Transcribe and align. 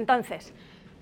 Entonces, 0.00 0.52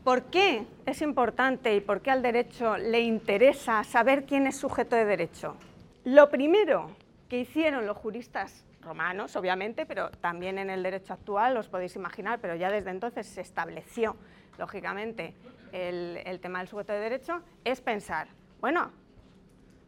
¿por 0.02 0.24
qué 0.24 0.66
es 0.84 1.02
importante 1.02 1.74
y 1.74 1.80
por 1.80 2.02
qué 2.02 2.10
al 2.10 2.20
derecho 2.20 2.76
le 2.76 3.00
interesa 3.00 3.84
saber 3.84 4.26
quién 4.26 4.46
es 4.46 4.56
sujeto 4.56 4.96
de 4.96 5.04
derecho? 5.04 5.56
Lo 6.04 6.28
primero 6.28 6.90
que 7.28 7.38
hicieron 7.38 7.86
los 7.86 7.96
juristas 7.96 8.64
romanos, 8.82 9.36
obviamente, 9.36 9.86
pero 9.86 10.10
también 10.10 10.58
en 10.58 10.68
el 10.68 10.82
derecho 10.82 11.12
actual, 11.12 11.56
os 11.56 11.68
podéis 11.68 11.94
imaginar, 11.96 12.40
pero 12.40 12.56
ya 12.56 12.70
desde 12.70 12.90
entonces 12.90 13.26
se 13.26 13.40
estableció, 13.40 14.16
lógicamente, 14.58 15.34
el, 15.72 16.40
tema 16.40 16.58
del 16.58 16.68
sujeto 16.68 16.92
de 16.92 17.00
derecho, 17.00 17.42
es 17.64 17.80
pensar, 17.80 18.28
bueno, 18.60 18.90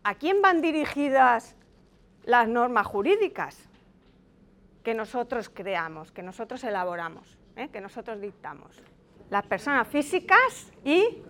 ¿a 0.05 0.15
quién 0.15 0.43
van 0.43 0.61
dirigidas 0.61 1.57
las 2.25 2.49
normas 2.49 2.87
jurídicas 2.87 3.69
que 4.83 4.95
nosotros 4.95 5.49
creamos, 5.49 6.13
que 6.13 6.23
nosotros 6.23 6.63
elaboramos, 6.65 7.39
¿eh? 7.57 7.69
que 7.69 7.81
nosotros 7.81 8.21
dictamos? 8.21 8.81
Las 9.29 9.47
personas 9.47 9.87
físicas 9.87 10.73
y, 10.85 11.23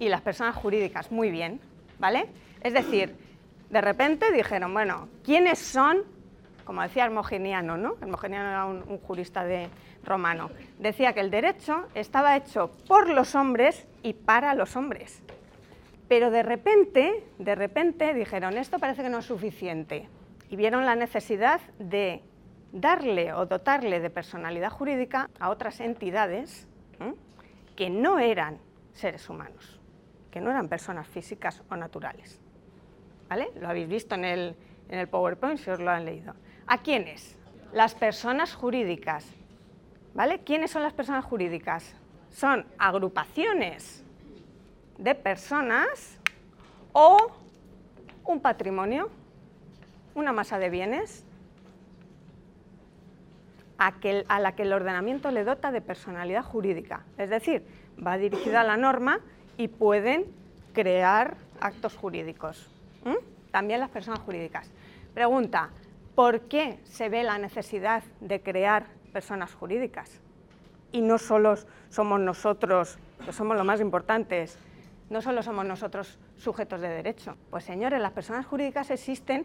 las 0.00 0.20
personas 0.22 0.54
jurídicas, 0.56 1.10
muy 1.10 1.30
bien, 1.30 1.60
¿vale? 1.98 2.28
Es 2.62 2.72
decir, 2.72 3.14
de 3.70 3.80
repente 3.80 4.32
dijeron, 4.32 4.72
bueno, 4.72 5.08
¿quiénes 5.22 5.58
son 5.58 6.04
como 6.70 6.82
decía 6.82 7.04
Hermogeniano, 7.04 7.76
¿no? 7.76 7.96
Hermogeniano 8.00 8.48
era 8.48 8.64
un, 8.64 8.98
jurista 8.98 9.42
de, 9.42 9.68
romano, 10.04 10.50
decía 10.78 11.12
que 11.12 11.18
el 11.18 11.28
derecho 11.28 11.88
estaba 11.96 12.36
hecho 12.36 12.70
por 12.86 13.10
los 13.10 13.34
hombres 13.34 13.88
y 14.04 14.12
para 14.12 14.54
los 14.54 14.76
hombres. 14.76 15.20
Pero 16.10 16.32
de 16.32 16.42
repente, 16.42 17.24
de 17.38 17.54
repente 17.54 18.12
dijeron, 18.14 18.58
esto 18.58 18.80
parece 18.80 19.04
que 19.04 19.08
no 19.08 19.18
es 19.18 19.26
suficiente, 19.26 20.08
y 20.48 20.56
vieron 20.56 20.84
la 20.84 20.96
necesidad 20.96 21.60
de 21.78 22.20
darle 22.72 23.32
o 23.32 23.46
dotarle 23.46 24.00
de 24.00 24.10
personalidad 24.10 24.72
jurídica 24.72 25.30
a 25.38 25.50
otras 25.50 25.78
entidades 25.78 26.66
que 27.76 27.90
no 27.90 28.18
eran 28.18 28.58
seres 28.92 29.30
humanos, 29.30 29.78
que 30.32 30.40
no 30.40 30.50
eran 30.50 30.68
personas 30.68 31.06
físicas 31.06 31.62
o 31.70 31.76
naturales. 31.76 32.40
Lo 33.60 33.68
habéis 33.68 33.86
visto 33.86 34.16
en 34.16 34.24
el, 34.24 34.56
en 34.88 34.98
el 34.98 35.06
PowerPoint 35.06 35.60
si 35.60 35.70
os 35.70 35.78
lo 35.78 35.92
han 35.92 36.04
leído. 36.04 36.34
¿A 36.66 36.78
quiénes? 36.78 37.38
Las 37.72 37.94
personas 37.94 38.56
jurídicas. 38.56 39.32
¿Vale? 40.14 40.40
¿Quiénes 40.40 40.72
son 40.72 40.82
las 40.82 40.92
personas 40.92 41.24
jurídicas? 41.24 41.94
Son 42.30 42.66
agrupaciones 42.78 44.04
de 45.00 45.14
personas 45.14 46.18
o 46.92 47.32
un 48.24 48.40
patrimonio, 48.40 49.08
una 50.14 50.32
masa 50.32 50.58
de 50.58 50.70
bienes 50.70 51.24
a, 53.78 54.40
la 54.40 54.52
que 54.52 54.62
el 54.62 54.72
ordenamiento 54.72 55.30
le 55.30 55.42
dota 55.42 55.72
de 55.72 55.80
personalidad 55.80 56.44
jurídica. 56.44 57.02
Es 57.16 57.30
decir, 57.30 57.64
va 58.06 58.18
dirigida 58.18 58.60
a 58.60 58.64
la 58.64 58.76
norma 58.76 59.20
y 59.56 59.68
pueden 59.68 60.26
crear 60.74 61.36
actos 61.60 61.96
jurídicos. 61.96 62.70
También 63.50 63.80
las 63.80 63.90
personas 63.90 64.20
jurídicas. 64.20 64.70
Pregunta, 65.14 65.70
¿por 66.14 66.42
qué 66.42 66.78
se 66.84 67.08
ve 67.08 67.24
la 67.24 67.38
necesidad 67.38 68.02
de 68.20 68.40
crear 68.42 68.86
personas 69.12 69.54
jurídicas? 69.54 70.20
Y 70.92 71.00
no 71.00 71.18
solo 71.18 71.56
somos 71.88 72.20
nosotros, 72.20 72.98
que 73.24 73.32
somos 73.32 73.56
los 73.56 73.66
más 73.66 73.80
importantes, 73.80 74.58
no 75.10 75.20
solo 75.20 75.42
somos 75.42 75.66
nosotros 75.66 76.18
sujetos 76.36 76.80
de 76.80 76.88
derecho. 76.88 77.36
Pues 77.50 77.64
señores, 77.64 78.00
las 78.00 78.12
personas 78.12 78.46
jurídicas 78.46 78.90
existen 78.90 79.44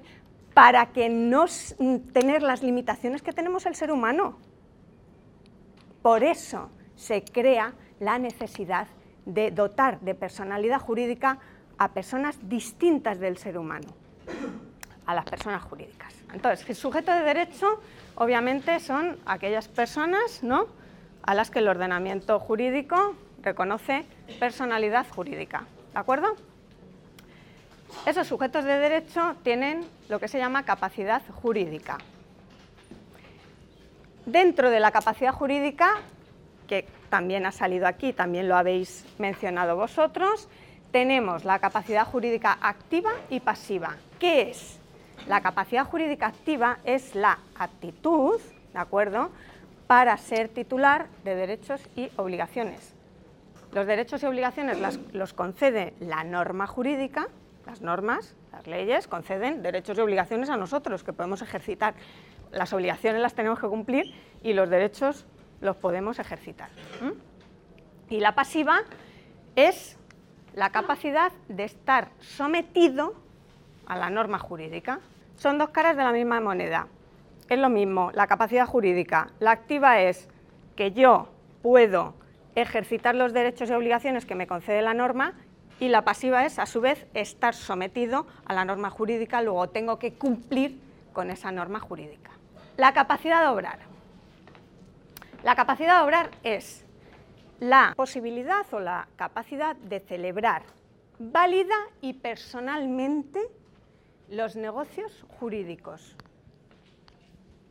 para 0.54 0.94
que 0.94 1.10
no 1.10 1.46
tener 2.14 2.44
las 2.44 2.64
limitaciones 2.64 3.22
que 3.22 3.34
tenemos 3.34 3.66
el 3.66 3.76
ser 3.76 3.92
humano. 3.92 4.38
Por 6.02 6.24
eso 6.24 6.70
se 6.96 7.24
crea 7.24 7.74
la 8.00 8.20
necesidad 8.20 8.88
de 9.26 9.52
dotar 9.52 10.00
de 10.02 10.14
personalidad 10.14 10.80
jurídica 10.80 11.40
a 11.78 11.92
personas 11.92 12.38
distintas 12.48 13.20
del 13.20 13.38
ser 13.38 13.58
humano, 13.58 13.88
a 15.06 15.16
las 15.16 15.26
personas 15.26 15.64
jurídicas. 15.64 16.14
Entonces, 16.32 16.70
el 16.70 16.76
sujeto 16.76 17.12
de 17.12 17.22
derecho, 17.22 17.82
obviamente, 18.16 18.80
son 18.80 19.18
aquellas 19.26 19.68
personas 19.68 20.44
¿no? 20.44 20.68
a 21.24 21.34
las 21.34 21.50
que 21.50 21.60
el 21.60 21.68
ordenamiento 21.68 22.40
jurídico 22.40 23.16
reconoce 23.46 24.06
personalidad 24.40 25.08
jurídica. 25.08 25.66
¿De 25.94 26.00
acuerdo? 26.00 26.36
Esos 28.06 28.28
sujetos 28.28 28.66
de 28.66 28.78
derecho 28.78 29.36
tienen 29.44 29.86
lo 30.10 30.20
que 30.20 30.28
se 30.28 30.40
llama 30.40 30.64
capacidad 30.64 31.22
jurídica. 31.42 32.00
Dentro 34.26 34.72
de 34.72 34.80
la 34.80 34.92
capacidad 34.92 35.32
jurídica, 35.32 36.02
que 36.68 36.88
también 37.10 37.46
ha 37.46 37.52
salido 37.52 37.86
aquí, 37.86 38.12
también 38.12 38.50
lo 38.50 38.58
habéis 38.58 39.06
mencionado 39.20 39.76
vosotros, 39.76 40.50
tenemos 40.92 41.46
la 41.46 41.60
capacidad 41.60 42.06
jurídica 42.08 42.58
activa 42.60 43.12
y 43.30 43.40
pasiva. 43.40 43.98
¿Qué 44.20 44.50
es? 44.50 44.80
La 45.28 45.42
capacidad 45.42 45.86
jurídica 45.86 46.26
activa 46.28 46.80
es 46.84 47.14
la 47.14 47.38
actitud, 47.58 48.42
¿de 48.74 48.80
acuerdo?, 48.80 49.30
para 49.86 50.18
ser 50.18 50.50
titular 50.50 51.06
de 51.24 51.36
derechos 51.36 51.80
y 51.96 52.10
obligaciones. 52.16 52.95
Los 53.76 53.86
derechos 53.88 54.24
y 54.24 54.26
obligaciones 54.26 54.80
los 55.12 55.34
concede 55.34 55.96
la 56.00 56.24
norma 56.24 56.66
jurídica, 56.66 57.28
las 57.66 57.82
normas, 57.82 58.38
las 58.54 58.66
leyes, 58.68 59.10
conceden 59.10 59.64
derechos 59.64 59.98
y 59.98 60.02
obligaciones 60.02 60.50
a 60.50 60.56
nosotros, 60.56 61.04
que 61.04 61.12
podemos 61.12 61.42
ejercitar. 61.42 61.94
Las 62.54 62.72
obligaciones 62.72 63.22
las 63.22 63.34
tenemos 63.34 63.60
que 63.60 63.68
cumplir 63.68 64.16
y 64.42 64.54
los 64.54 64.70
derechos 64.70 65.26
los 65.60 65.76
podemos 65.76 66.20
ejercitar. 66.20 66.70
Y 68.10 68.22
la 68.22 68.34
pasiva 68.34 68.80
es 69.58 69.98
la 70.54 70.70
capacidad 70.70 71.34
de 71.50 71.66
estar 71.66 72.12
sometido 72.22 73.14
a 73.88 73.98
la 73.98 74.10
norma 74.10 74.40
jurídica. 74.40 75.02
Son 75.36 75.58
dos 75.58 75.72
caras 75.72 75.98
de 75.98 76.04
la 76.06 76.14
misma 76.14 76.40
moneda. 76.40 76.88
Es 77.50 77.60
lo 77.60 77.68
mismo, 77.68 78.10
la 78.14 78.28
capacidad 78.28 78.68
jurídica. 78.68 79.34
La 79.40 79.52
activa 79.52 80.00
es 80.00 80.30
que 80.78 80.94
yo 80.94 81.28
puedo 81.62 82.14
ejercitar 82.56 83.16
los 83.16 83.34
derechos 83.34 83.70
y 83.70 83.74
obligaciones 83.74 84.26
que 84.26 84.36
me 84.36 84.48
concede 84.48 84.82
la 84.82 84.94
norma 84.94 85.34
y 85.80 85.90
la 85.90 86.04
pasiva 86.04 86.46
es, 86.46 86.58
a 86.58 86.66
su 86.66 86.82
vez, 86.82 87.06
estar 87.14 87.54
sometido 87.54 88.28
a 88.46 88.54
la 88.54 88.66
norma 88.66 88.90
jurídica, 88.90 89.42
luego 89.42 89.70
tengo 89.70 90.00
que 90.00 90.14
cumplir 90.14 90.80
con 91.14 91.30
esa 91.30 91.52
norma 91.52 91.80
jurídica. 91.80 92.32
La 92.78 92.94
capacidad 92.94 93.42
de 93.42 93.48
obrar. 93.48 93.80
La 95.44 95.56
capacidad 95.56 95.98
de 95.98 96.04
obrar 96.04 96.32
es 96.44 96.86
la 97.60 97.94
posibilidad 97.96 98.66
o 98.74 98.80
la 98.80 99.08
capacidad 99.16 99.76
de 99.76 100.00
celebrar 100.00 100.64
válida 101.20 101.76
y 102.02 102.14
personalmente 102.14 103.40
los 104.30 104.56
negocios 104.56 105.26
jurídicos, 105.40 106.16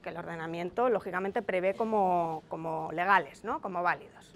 que 0.03 0.11
el 0.11 0.17
ordenamiento 0.17 0.89
lógicamente 0.89 1.43
prevé 1.43 1.75
como, 1.75 2.43
legales, 2.93 3.45
¿no? 3.45 3.61
como 3.61 3.83
válidos. 3.83 4.34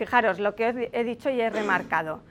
Fijaros 0.00 0.38
lo 0.38 0.54
que 0.54 0.88
he 0.94 1.04
dicho 1.04 1.28
y 1.28 1.42
he 1.42 1.50
remarcado. 1.50 2.22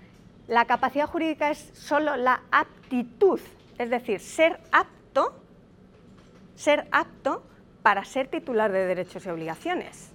La 0.48 0.66
capacidad 0.66 1.06
jurídica 1.06 1.52
es 1.52 1.70
solo 1.76 2.16
la 2.16 2.42
aptitud, 2.50 3.40
es 3.78 3.92
decir, 3.92 4.20
ser 4.22 4.60
apto, 4.72 5.36
ser 6.56 6.88
apto 6.92 7.44
para 7.84 8.04
ser 8.06 8.28
titular 8.28 8.72
de 8.72 8.88
derechos 8.88 9.24
y 9.24 9.30
obligaciones. 9.30 10.10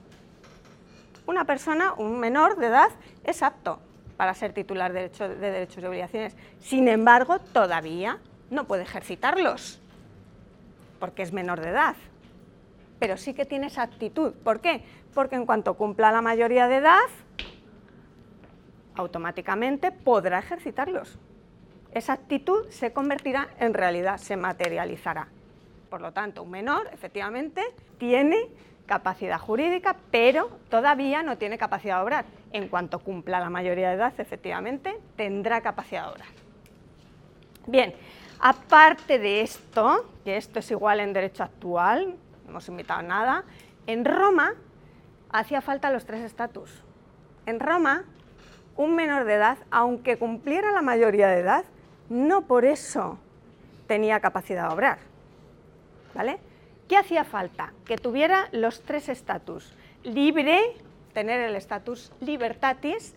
Una 1.26 1.44
persona, 1.44 1.92
un 1.92 2.18
menor 2.18 2.56
de 2.56 2.66
edad, 2.66 2.88
es 3.22 3.40
apto 3.40 3.78
para 4.16 4.34
ser 4.34 4.52
titular 4.52 4.92
de, 4.92 5.10
de 5.10 5.36
derechos 5.36 5.80
y 5.80 5.86
obligaciones. 5.86 6.34
Sin 6.58 6.88
embargo, 6.88 7.38
todavía 7.38 8.18
no 8.50 8.64
puede 8.64 8.82
ejercitarlos, 8.82 9.80
porque 10.98 11.22
es 11.22 11.32
menor 11.32 11.60
de 11.60 11.68
edad. 11.68 11.94
Pero 12.98 13.16
sí 13.16 13.32
que 13.32 13.44
tiene 13.44 13.68
esa 13.68 13.82
actitud. 13.82 14.32
¿Por 14.42 14.60
qué? 14.60 14.82
Porque 15.14 15.36
en 15.36 15.46
cuanto 15.46 15.74
cumpla 15.74 16.10
la 16.10 16.20
mayoría 16.20 16.66
de 16.66 16.78
edad, 16.78 16.98
automáticamente 18.94 19.92
podrá 19.92 20.38
ejercitarlos. 20.38 21.18
Esa 21.92 22.12
actitud 22.12 22.68
se 22.70 22.92
convertirá 22.92 23.48
en 23.58 23.74
realidad, 23.74 24.18
se 24.18 24.36
materializará. 24.36 25.28
Por 25.88 26.00
lo 26.00 26.12
tanto, 26.12 26.42
un 26.42 26.50
menor, 26.50 26.88
efectivamente, 26.92 27.62
tiene 27.98 28.48
capacidad 28.86 29.38
jurídica, 29.38 29.96
pero 30.10 30.50
todavía 30.68 31.22
no 31.22 31.38
tiene 31.38 31.56
capacidad 31.56 31.98
de 31.98 32.02
obrar. 32.02 32.24
En 32.52 32.68
cuanto 32.68 32.98
cumpla 32.98 33.40
la 33.40 33.50
mayoría 33.50 33.90
de 33.90 33.94
edad, 33.94 34.12
efectivamente, 34.18 34.98
tendrá 35.16 35.60
capacidad 35.60 36.06
de 36.06 36.12
obrar. 36.12 36.28
Bien, 37.66 37.94
Aparte 38.40 39.18
de 39.18 39.40
esto, 39.40 40.04
que 40.22 40.36
esto 40.36 40.58
es 40.58 40.70
igual 40.70 41.00
en 41.00 41.14
derecho 41.14 41.42
actual, 41.42 42.16
no 42.44 42.50
hemos 42.50 42.68
invitado 42.68 43.02
nada, 43.02 43.44
en 43.86 44.04
Roma 44.04 44.52
hacía 45.30 45.62
falta 45.62 45.90
los 45.90 46.04
tres 46.04 46.20
estatus. 46.20 46.70
En 47.46 47.58
Roma, 47.58 48.04
un 48.76 48.94
menor 48.94 49.24
de 49.24 49.34
edad, 49.34 49.58
aunque 49.70 50.16
cumpliera 50.16 50.72
la 50.72 50.82
mayoría 50.82 51.28
de 51.28 51.40
edad, 51.40 51.64
no 52.08 52.42
por 52.42 52.64
eso 52.64 53.18
tenía 53.86 54.20
capacidad 54.20 54.68
de 54.68 54.74
obrar. 54.74 54.98
¿Vale? 56.14 56.38
¿Qué 56.88 56.96
hacía 56.96 57.24
falta? 57.24 57.72
Que 57.84 57.96
tuviera 57.96 58.48
los 58.52 58.82
tres 58.82 59.08
estatus. 59.08 59.72
Libre, 60.02 60.60
tener 61.12 61.40
el 61.40 61.56
estatus 61.56 62.12
libertatis, 62.20 63.14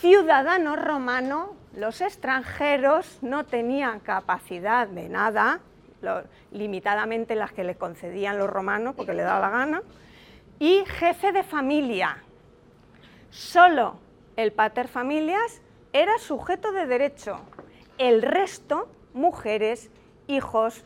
ciudadano 0.00 0.76
romano, 0.76 1.54
los 1.74 2.00
extranjeros 2.00 3.18
no 3.22 3.44
tenían 3.44 4.00
capacidad 4.00 4.88
de 4.88 5.08
nada, 5.08 5.60
limitadamente 6.52 7.34
las 7.34 7.52
que 7.52 7.64
le 7.64 7.74
concedían 7.74 8.38
los 8.38 8.48
romanos 8.48 8.94
porque 8.96 9.14
le 9.14 9.22
daba 9.22 9.40
la 9.40 9.50
gana, 9.50 9.82
y 10.58 10.84
jefe 10.86 11.32
de 11.32 11.42
familia. 11.42 12.18
Solo 13.30 13.96
el 14.38 14.52
pater 14.52 14.86
familias 14.86 15.60
era 15.92 16.16
sujeto 16.18 16.70
de 16.70 16.86
derecho, 16.86 17.40
el 17.98 18.22
resto, 18.22 18.88
mujeres, 19.12 19.90
hijos, 20.28 20.84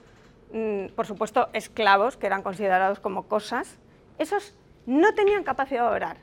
mm, 0.55 0.87
por 0.97 1.07
supuesto, 1.07 1.51
esclavos, 1.53 2.17
que 2.17 2.27
eran 2.27 2.43
considerados 2.43 2.99
como 2.99 3.29
cosas, 3.29 3.77
esos 4.19 4.55
no 4.87 5.13
tenían 5.13 5.45
capacidad 5.45 5.83
de 5.83 5.95
orar. 5.95 6.17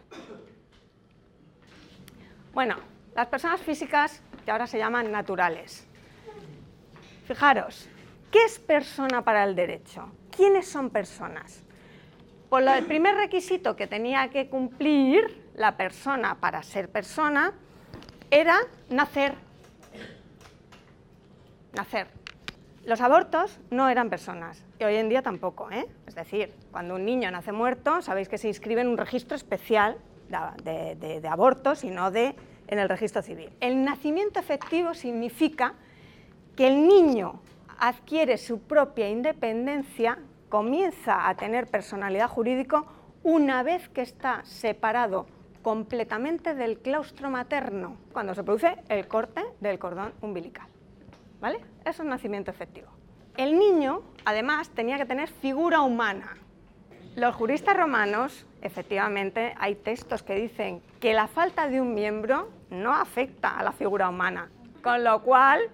Bueno, 2.51 2.77
las 3.15 3.27
personas 3.27 3.61
físicas, 3.61 4.23
que 4.43 4.49
ahora 4.49 4.65
se 4.65 4.79
llaman 4.79 5.11
naturales. 5.11 5.85
Fijaros, 7.27 7.87
¿qué 8.31 8.43
es 8.43 8.57
persona 8.57 9.23
para 9.23 9.43
el 9.43 9.55
derecho? 9.55 10.11
¿Quiénes 10.35 10.67
son 10.67 10.89
personas? 10.89 11.61
Pues 12.49 12.65
el 12.65 12.85
primer 12.85 13.13
requisito 13.17 13.75
que 13.75 13.85
tenía 13.85 14.31
que 14.31 14.49
cumplir 14.49 15.49
la 15.59 15.75
persona 15.75 16.35
para 16.39 16.63
ser 16.63 16.89
persona 16.89 17.51
era 18.31 18.57
nacer. 18.89 19.35
Nacer. 21.73 22.07
Los 22.85 23.01
abortos 23.01 23.59
no 23.69 23.89
eran 23.89 24.09
personas, 24.09 24.63
y 24.79 24.85
hoy 24.85 24.95
en 24.95 25.09
día 25.09 25.21
tampoco. 25.21 25.69
¿eh? 25.69 25.85
Es 26.07 26.15
decir, 26.15 26.56
cuando 26.71 26.95
un 26.95 27.06
niño 27.06 27.29
nace 27.29 27.51
muerto, 27.51 28.01
sabéis 28.01 28.29
que 28.29 28.38
se 28.38 28.47
inscribe 28.47 28.81
en 28.81 28.88
un 28.88 28.97
registro 28.97 29.35
especial 29.35 29.97
de, 30.63 31.21
abortos 31.29 31.83
y 31.83 31.89
no 31.89 32.09
de, 32.09 32.35
en 32.67 32.79
el 32.79 32.88
registro 32.88 33.21
civil. 33.21 33.51
El 33.59 33.83
nacimiento 33.83 34.39
efectivo 34.39 34.94
significa 34.94 35.73
que 36.55 36.67
el 36.67 36.88
niño 36.88 37.41
adquiere 37.79 38.38
su 38.38 38.62
propia 38.62 39.09
independencia 39.09 40.19
comienza 40.47 41.27
a 41.27 41.35
tener 41.35 41.67
personalidad 41.67 42.29
jurídica 42.29 42.85
una 43.23 43.62
vez 43.62 43.89
que 43.89 44.01
está 44.01 44.41
separado 44.45 45.27
completamente 45.61 46.56
del 46.56 46.79
claustro 46.79 47.29
materno, 47.29 47.97
cuando 48.11 48.35
se 48.35 48.44
produce 48.44 48.75
el 48.89 49.07
corte 49.07 49.44
del 49.59 49.79
cordón 49.79 50.13
umbilical. 50.21 50.67
¿Vale? 51.39 51.59
Eso 51.85 52.03
es 52.03 52.09
nacimiento 52.09 52.51
efectivo. 52.51 52.89
El 53.38 53.57
niño, 53.57 54.01
además, 54.25 54.69
tenía 54.69 54.97
que 54.97 55.06
tener 55.06 55.29
figura 55.29 55.81
humana. 55.81 56.38
Los 57.15 57.35
juristas 57.35 57.75
romanos, 57.75 58.45
efectivamente, 58.61 59.53
hay 59.57 59.75
textos 59.75 60.23
que 60.23 60.35
dicen 60.35 60.81
que 61.00 61.13
la 61.13 61.27
falta 61.27 61.67
de 61.69 61.79
un 61.79 61.94
miembro 61.94 62.50
no 62.69 62.94
afecta 62.94 63.57
a 63.57 63.63
la 63.63 63.71
figura 63.71 64.09
humana, 64.09 64.50
con 64.83 65.03
lo 65.03 65.21
cual 65.23 65.69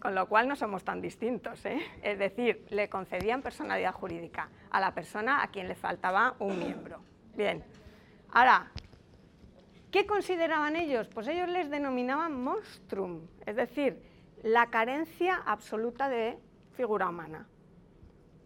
con 0.00 0.14
lo 0.14 0.28
cual 0.28 0.46
no 0.46 0.56
somos 0.56 0.84
tan 0.84 1.00
distintos. 1.00 1.64
¿eh? 1.66 1.80
Es 2.02 2.18
decir, 2.18 2.64
le 2.70 2.88
concedían 2.88 3.42
personalidad 3.42 3.92
jurídica 3.92 4.48
a 4.70 4.80
la 4.80 4.92
persona 4.94 5.42
a 5.42 5.48
quien 5.48 5.68
le 5.68 5.74
faltaba 5.74 6.34
un 6.38 6.58
miembro. 6.58 7.00
Bien, 7.34 7.64
ahora, 8.32 8.70
¿qué 9.90 10.06
consideraban 10.06 10.76
ellos? 10.76 11.08
Pues 11.08 11.28
ellos 11.28 11.48
les 11.48 11.70
denominaban 11.70 12.42
monstrum, 12.42 13.20
es 13.46 13.56
decir, 13.56 14.02
la 14.42 14.66
carencia 14.66 15.42
absoluta 15.46 16.08
de 16.08 16.38
figura 16.76 17.08
humana. 17.08 17.46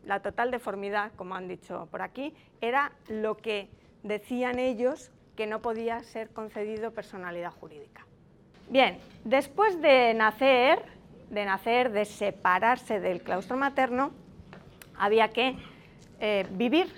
La 0.05 0.21
total 0.21 0.50
deformidad, 0.50 1.12
como 1.17 1.35
han 1.35 1.49
dicho 1.49 1.87
por 1.91 2.03
aquí, 2.03 2.35
era 2.61 2.93
lo 3.09 3.37
que 3.37 3.69
decían 4.03 4.59
ellos 4.59 5.11
que 5.37 5.47
no 5.47 5.62
podía 5.62 6.03
ser 6.03 6.31
concedido 6.31 6.93
personalidad 6.93 7.53
jurídica. 7.53 8.06
Bien, 8.69 8.99
después 9.25 9.81
de 9.81 10.15
nacer, 10.15 10.83
de 11.31 11.45
nacer, 11.45 11.93
de 11.93 12.05
separarse 12.05 13.00
del 13.00 13.23
claustro 13.23 13.56
materno, 13.56 14.12
había 14.97 15.29
que 15.29 15.56
eh, 16.21 16.47
vivir. 16.53 16.93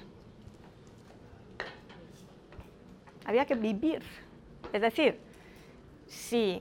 Había 3.25 3.47
que 3.47 3.55
vivir. 3.55 4.03
Es 4.75 4.83
decir, 4.83 5.21
si 6.09 6.61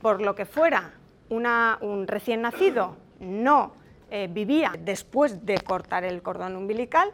por 0.00 0.22
lo 0.22 0.34
que 0.34 0.46
fuera 0.46 0.94
un 1.28 2.06
recién 2.06 2.40
nacido 2.40 2.96
no 3.20 3.74
eh, 4.10 4.28
vivía 4.30 4.72
después 4.78 5.44
de 5.44 5.58
cortar 5.58 6.04
el 6.04 6.22
cordón 6.22 6.56
umbilical, 6.56 7.10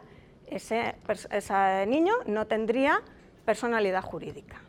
ese, 0.47 0.95
niño 1.85 2.13
no 2.27 2.47
tendría 2.47 3.01
personalidad 3.43 4.03
jurídica. 4.03 4.61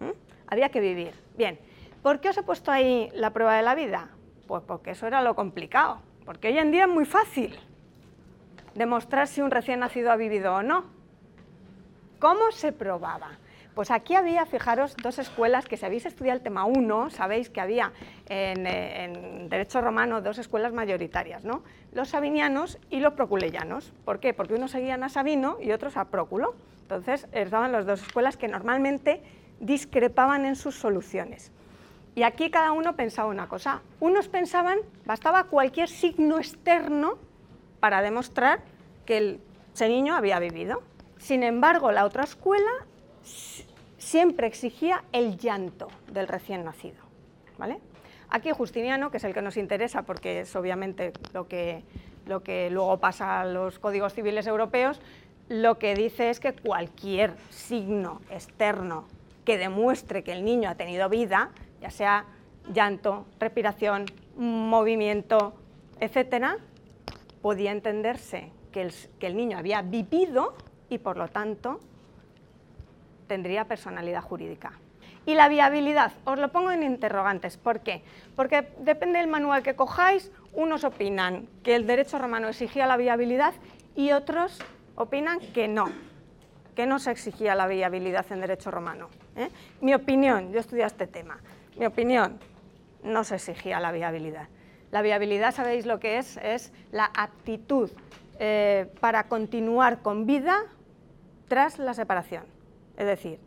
¿Mm? 0.00 0.10
Había 0.48 0.68
que 0.68 0.80
vivir. 0.80 1.14
Bien, 1.38 1.58
¿Por 2.02 2.20
qué 2.20 2.28
os 2.30 2.36
he 2.36 2.42
puesto 2.42 2.70
ahí 2.70 3.10
la 3.14 3.30
prueba 3.30 3.56
de 3.56 3.62
la 3.62 3.74
vida? 3.74 4.08
Pues 4.46 4.62
porque 4.66 4.90
eso 4.90 5.06
era 5.06 5.22
lo 5.22 5.34
complicado, 5.34 6.00
porque 6.26 6.48
hoy 6.48 6.58
en 6.58 6.70
día 6.70 6.84
es 6.84 6.90
muy 6.90 7.06
fácil 7.06 7.58
demostrar 8.74 9.26
si 9.26 9.40
un 9.40 9.50
recién 9.50 9.80
nacido 9.80 10.10
ha 10.10 10.16
vivido 10.16 10.54
o 10.54 10.62
no. 10.62 10.84
¿Cómo 12.18 12.52
se 12.52 12.72
probaba? 12.72 13.38
Pues 13.74 13.90
aquí 13.90 14.14
había, 14.14 14.46
fijaros, 14.46 14.96
dos 14.96 15.18
escuelas 15.18 15.66
que 15.66 15.76
si 15.76 15.86
habéis 15.86 16.06
estudiado 16.06 16.36
el 16.36 16.42
tema 16.42 16.64
1, 16.64 17.10
sabéis 17.10 17.50
que 17.50 17.60
había 17.60 17.92
en, 18.28 18.66
en, 18.66 19.48
Derecho 19.48 19.80
Romano 19.80 20.20
dos 20.20 20.38
escuelas 20.38 20.72
mayoritarias, 20.72 21.44
¿no? 21.44 21.62
los 21.92 22.08
sabinianos 22.10 22.78
y 22.90 23.00
los 23.00 23.14
proculeyanos. 23.14 23.92
¿Por 24.04 24.20
qué? 24.20 24.34
Porque 24.34 24.54
unos 24.54 24.70
seguían 24.70 25.02
a 25.02 25.08
Sabino 25.08 25.58
y 25.60 25.72
otros 25.72 25.96
a 25.96 26.06
Próculo. 26.06 26.54
Entonces, 26.82 27.26
estaban 27.32 27.72
las 27.72 27.86
dos 27.86 28.02
escuelas 28.02 28.36
que 28.36 28.48
normalmente 28.48 29.22
discrepaban 29.60 30.44
en 30.44 30.56
sus 30.56 30.76
soluciones. 30.76 31.52
Y 32.14 32.22
aquí 32.24 32.50
cada 32.50 32.72
uno 32.72 32.96
pensaba 32.96 33.28
una 33.28 33.48
cosa. 33.48 33.82
Unos 34.00 34.28
pensaban, 34.28 34.78
bastaba 35.06 35.44
cualquier 35.44 35.88
signo 35.88 36.38
externo 36.38 37.18
para 37.78 38.02
demostrar 38.02 38.60
que 39.06 39.38
ese 39.74 39.88
niño 39.88 40.14
había 40.14 40.38
vivido. 40.38 40.82
Sin 41.18 41.42
embargo, 41.42 41.92
la 41.92 42.04
otra 42.04 42.24
escuela 42.24 42.70
siempre 43.98 44.46
exigía 44.46 45.04
el 45.12 45.36
llanto 45.38 45.88
del 46.12 46.28
recién 46.28 46.64
nacido. 46.64 46.98
¿vale? 47.58 47.78
Aquí 48.30 48.50
Justiniano, 48.50 49.10
que 49.10 49.18
es 49.18 49.24
el 49.24 49.34
que 49.34 49.42
nos 49.42 49.56
interesa 49.56 50.02
porque 50.02 50.40
es 50.40 50.56
obviamente 50.56 51.12
lo 51.32 51.48
que, 51.48 51.82
lo 52.26 52.42
que 52.42 52.70
luego 52.70 52.98
pasa 52.98 53.40
a 53.40 53.44
los 53.44 53.78
códigos 53.78 54.14
civiles 54.14 54.46
europeos, 54.46 55.00
lo 55.48 55.78
que 55.78 55.94
dice 55.94 56.30
es 56.30 56.40
que 56.40 56.52
cualquier 56.52 57.34
signo 57.50 58.20
externo 58.30 59.06
que 59.44 59.58
demuestre 59.58 60.22
que 60.22 60.32
el 60.32 60.44
niño 60.44 60.70
ha 60.70 60.76
tenido 60.76 61.08
vida 61.08 61.50
ya 61.80 61.90
sea 61.90 62.26
llanto, 62.72 63.26
respiración, 63.38 64.06
movimiento, 64.36 65.54
etcétera, 65.98 66.58
podía 67.42 67.72
entenderse 67.72 68.50
que 68.70 68.82
el, 68.82 68.92
que 69.18 69.26
el 69.26 69.36
niño 69.36 69.58
había 69.58 69.82
vivido 69.82 70.54
y 70.88 70.98
por 70.98 71.16
lo 71.16 71.28
tanto 71.28 71.80
tendría 73.30 73.64
personalidad 73.66 74.22
jurídica. 74.22 74.72
Y 75.24 75.34
la 75.34 75.48
viabilidad, 75.48 76.10
os 76.24 76.36
lo 76.36 76.48
pongo 76.48 76.72
en 76.72 76.82
interrogantes. 76.82 77.56
¿Por 77.58 77.78
qué? 77.78 78.02
Porque 78.34 78.72
depende 78.80 79.20
del 79.20 79.28
manual 79.28 79.62
que 79.62 79.76
cojáis, 79.76 80.32
unos 80.52 80.82
opinan 80.82 81.46
que 81.62 81.76
el 81.76 81.86
derecho 81.86 82.18
romano 82.18 82.48
exigía 82.48 82.88
la 82.88 82.96
viabilidad 82.96 83.54
y 83.94 84.10
otros 84.10 84.58
opinan 84.96 85.38
que 85.54 85.68
no, 85.68 85.92
que 86.74 86.86
no 86.86 86.98
se 86.98 87.12
exigía 87.12 87.54
la 87.54 87.68
viabilidad 87.68 88.26
en 88.32 88.40
derecho 88.40 88.72
romano. 88.72 89.10
¿eh? 89.36 89.48
Mi 89.80 89.94
opinión, 89.94 90.52
yo 90.52 90.58
estudié 90.58 90.84
este 90.84 91.06
tema, 91.06 91.38
mi 91.78 91.86
opinión, 91.86 92.36
no 93.04 93.22
se 93.22 93.36
exigía 93.36 93.78
la 93.78 93.92
viabilidad. 93.92 94.48
La 94.90 95.02
viabilidad, 95.02 95.54
¿sabéis 95.54 95.86
lo 95.86 96.00
que 96.00 96.18
es? 96.18 96.36
Es 96.38 96.72
la 96.90 97.12
aptitud 97.14 97.92
eh, 98.40 98.92
para 98.98 99.28
continuar 99.28 100.02
con 100.02 100.26
vida 100.26 100.64
tras 101.46 101.78
la 101.78 101.94
separación. 101.94 102.42
Es 103.00 103.06
decir, 103.06 103.38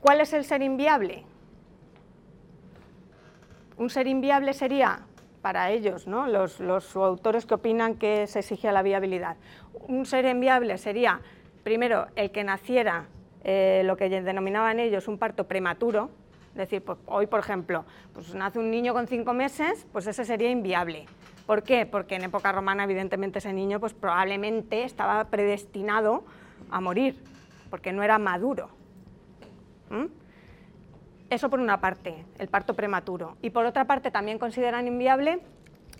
¿cuál 0.00 0.20
es 0.20 0.32
el 0.32 0.44
ser 0.44 0.62
inviable? 0.62 1.24
Un 3.76 3.90
ser 3.90 4.06
inviable 4.06 4.52
sería, 4.52 5.00
para 5.42 5.72
ellos, 5.72 6.06
¿no? 6.06 6.28
los, 6.28 6.60
autores 6.94 7.46
que 7.46 7.54
opinan 7.54 7.96
que 7.96 8.28
se 8.28 8.38
exigía 8.38 8.70
la 8.70 8.82
viabilidad, 8.82 9.38
un 9.88 10.06
ser 10.06 10.24
inviable 10.24 10.78
sería, 10.78 11.20
primero, 11.64 12.06
el 12.14 12.30
que 12.30 12.44
naciera 12.44 13.08
eh, 13.42 13.82
lo 13.84 13.96
que 13.96 14.08
denominaban 14.08 14.78
ellos 14.78 15.08
un 15.08 15.18
parto 15.18 15.48
prematuro, 15.48 16.10
es 16.50 16.58
decir, 16.58 16.80
pues, 16.84 16.96
hoy, 17.06 17.26
por 17.26 17.40
ejemplo, 17.40 17.86
pues 18.14 18.32
nace 18.36 18.60
un 18.60 18.70
niño 18.70 18.94
con 18.94 19.08
cinco 19.08 19.32
meses, 19.32 19.84
pues 19.90 20.06
ese 20.06 20.24
sería 20.24 20.50
inviable. 20.50 21.06
¿Por 21.44 21.64
qué? 21.64 21.86
Porque 21.86 22.14
en 22.14 22.22
época 22.22 22.52
romana, 22.52 22.84
evidentemente, 22.84 23.40
ese 23.40 23.52
niño 23.52 23.80
pues, 23.80 23.94
probablemente 23.94 24.84
estaba 24.84 25.24
predestinado 25.24 26.22
a 26.70 26.80
morir, 26.80 27.22
porque 27.70 27.92
no 27.92 28.02
era 28.02 28.18
maduro. 28.18 28.70
Eso 31.30 31.48
por 31.48 31.60
una 31.60 31.80
parte, 31.80 32.24
el 32.38 32.48
parto 32.48 32.74
prematuro. 32.74 33.36
Y 33.40 33.50
por 33.50 33.64
otra 33.64 33.86
parte 33.86 34.10
también 34.10 34.38
consideran 34.38 34.86
inviable 34.88 35.40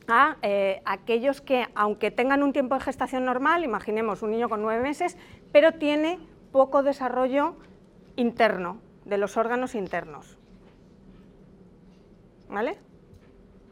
a 0.08 0.36
eh, 0.42 0.82
aquellos 0.84 1.40
que, 1.40 1.66
aunque 1.74 2.10
tengan 2.10 2.42
un 2.42 2.52
tiempo 2.52 2.74
de 2.74 2.80
gestación 2.80 3.24
normal, 3.24 3.64
imaginemos 3.64 4.22
un 4.22 4.32
niño 4.32 4.48
con 4.48 4.60
nueve 4.62 4.82
meses, 4.82 5.16
pero 5.52 5.72
tiene 5.72 6.18
poco 6.52 6.82
desarrollo 6.82 7.56
interno, 8.16 8.78
de 9.04 9.18
los 9.18 9.36
órganos 9.36 9.74
internos. 9.74 10.36
¿Vale? 12.48 12.78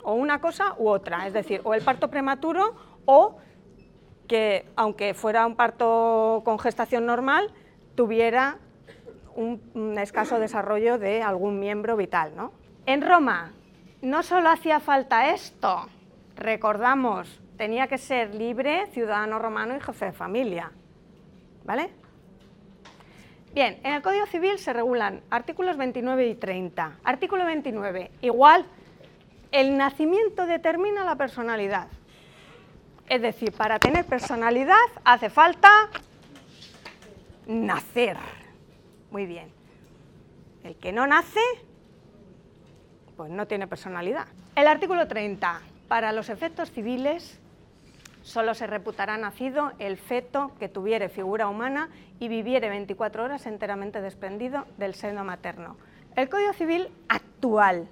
O 0.05 0.15
una 0.15 0.41
cosa 0.41 0.75
u 0.79 0.89
otra, 0.89 1.27
es 1.27 1.33
decir, 1.33 1.61
o 1.65 1.75
el 1.75 1.83
parto 1.83 2.09
prematuro 2.09 2.77
o 3.05 3.39
que, 4.29 4.67
aunque 4.77 5.15
fuera 5.15 5.47
un 5.47 5.57
parto 5.57 6.43
con 6.45 6.59
gestación 6.59 7.07
normal, 7.07 7.51
tuviera 7.97 8.59
un, 9.35 9.97
escaso 9.99 10.39
desarrollo 10.39 10.99
de 10.99 11.23
algún 11.23 11.59
miembro 11.59 11.97
vital. 11.97 12.33
¿no? 12.37 12.53
En 12.87 13.03
Roma 13.03 13.53
no 14.03 14.23
solo 14.23 14.51
hacía 14.51 14.79
falta 14.79 15.31
esto, 15.31 15.89
recordamos, 16.37 17.41
tenía 17.57 17.89
que 17.89 17.99
ser 17.99 18.35
libre, 18.35 18.87
ciudadano 18.93 19.39
romano 19.39 19.77
y 19.77 19.81
jefe 19.81 20.07
de 20.07 20.13
familia. 20.13 20.71
¿Vale? 21.65 21.91
Bien, 23.55 23.81
en 23.83 23.95
el 23.95 24.03
Código 24.03 24.27
Civil 24.27 24.59
se 24.59 24.73
regulan 24.73 25.23
artículos 25.31 25.77
29 25.77 26.29
y 26.29 26.35
30. 26.35 26.99
Artículo 27.03 27.45
29, 27.45 28.11
igual, 28.21 28.65
el 29.51 29.77
nacimiento 29.77 30.47
determina 30.47 31.05
la 31.05 31.17
personalidad. 31.17 31.89
Es 33.09 33.23
decir, 33.23 33.53
para 33.53 33.79
tener 33.79 34.05
personalidad 34.05 34.77
hace 35.05 35.31
falta 35.31 35.71
nacer. 37.47 38.17
Muy 39.11 39.25
bien. 39.25 39.49
El 40.63 40.77
que 40.77 40.93
no 40.93 41.07
nace, 41.07 41.41
pues 43.17 43.31
no 43.31 43.47
tiene 43.47 43.67
personalidad. 43.67 44.27
El 44.55 44.67
artículo 44.67 45.09
30. 45.09 45.63
Para 45.89 46.13
los 46.13 46.29
efectos 46.29 46.71
civiles, 46.71 47.41
solo 48.23 48.53
se 48.53 48.67
reputará 48.67 49.17
nacido 49.17 49.73
el 49.79 49.97
feto 49.97 50.53
que 50.59 50.69
tuviere 50.69 51.09
figura 51.09 51.49
humana 51.49 51.89
y 52.21 52.29
viviere 52.29 52.69
24 52.69 53.25
horas 53.25 53.47
enteramente 53.47 54.03
desprendido 54.03 54.67
del 54.77 54.95
seno 54.95 55.25
materno. 55.25 55.79
El 56.15 56.29
Código 56.29 56.53
Civil 56.53 56.89
actual. 57.09 57.89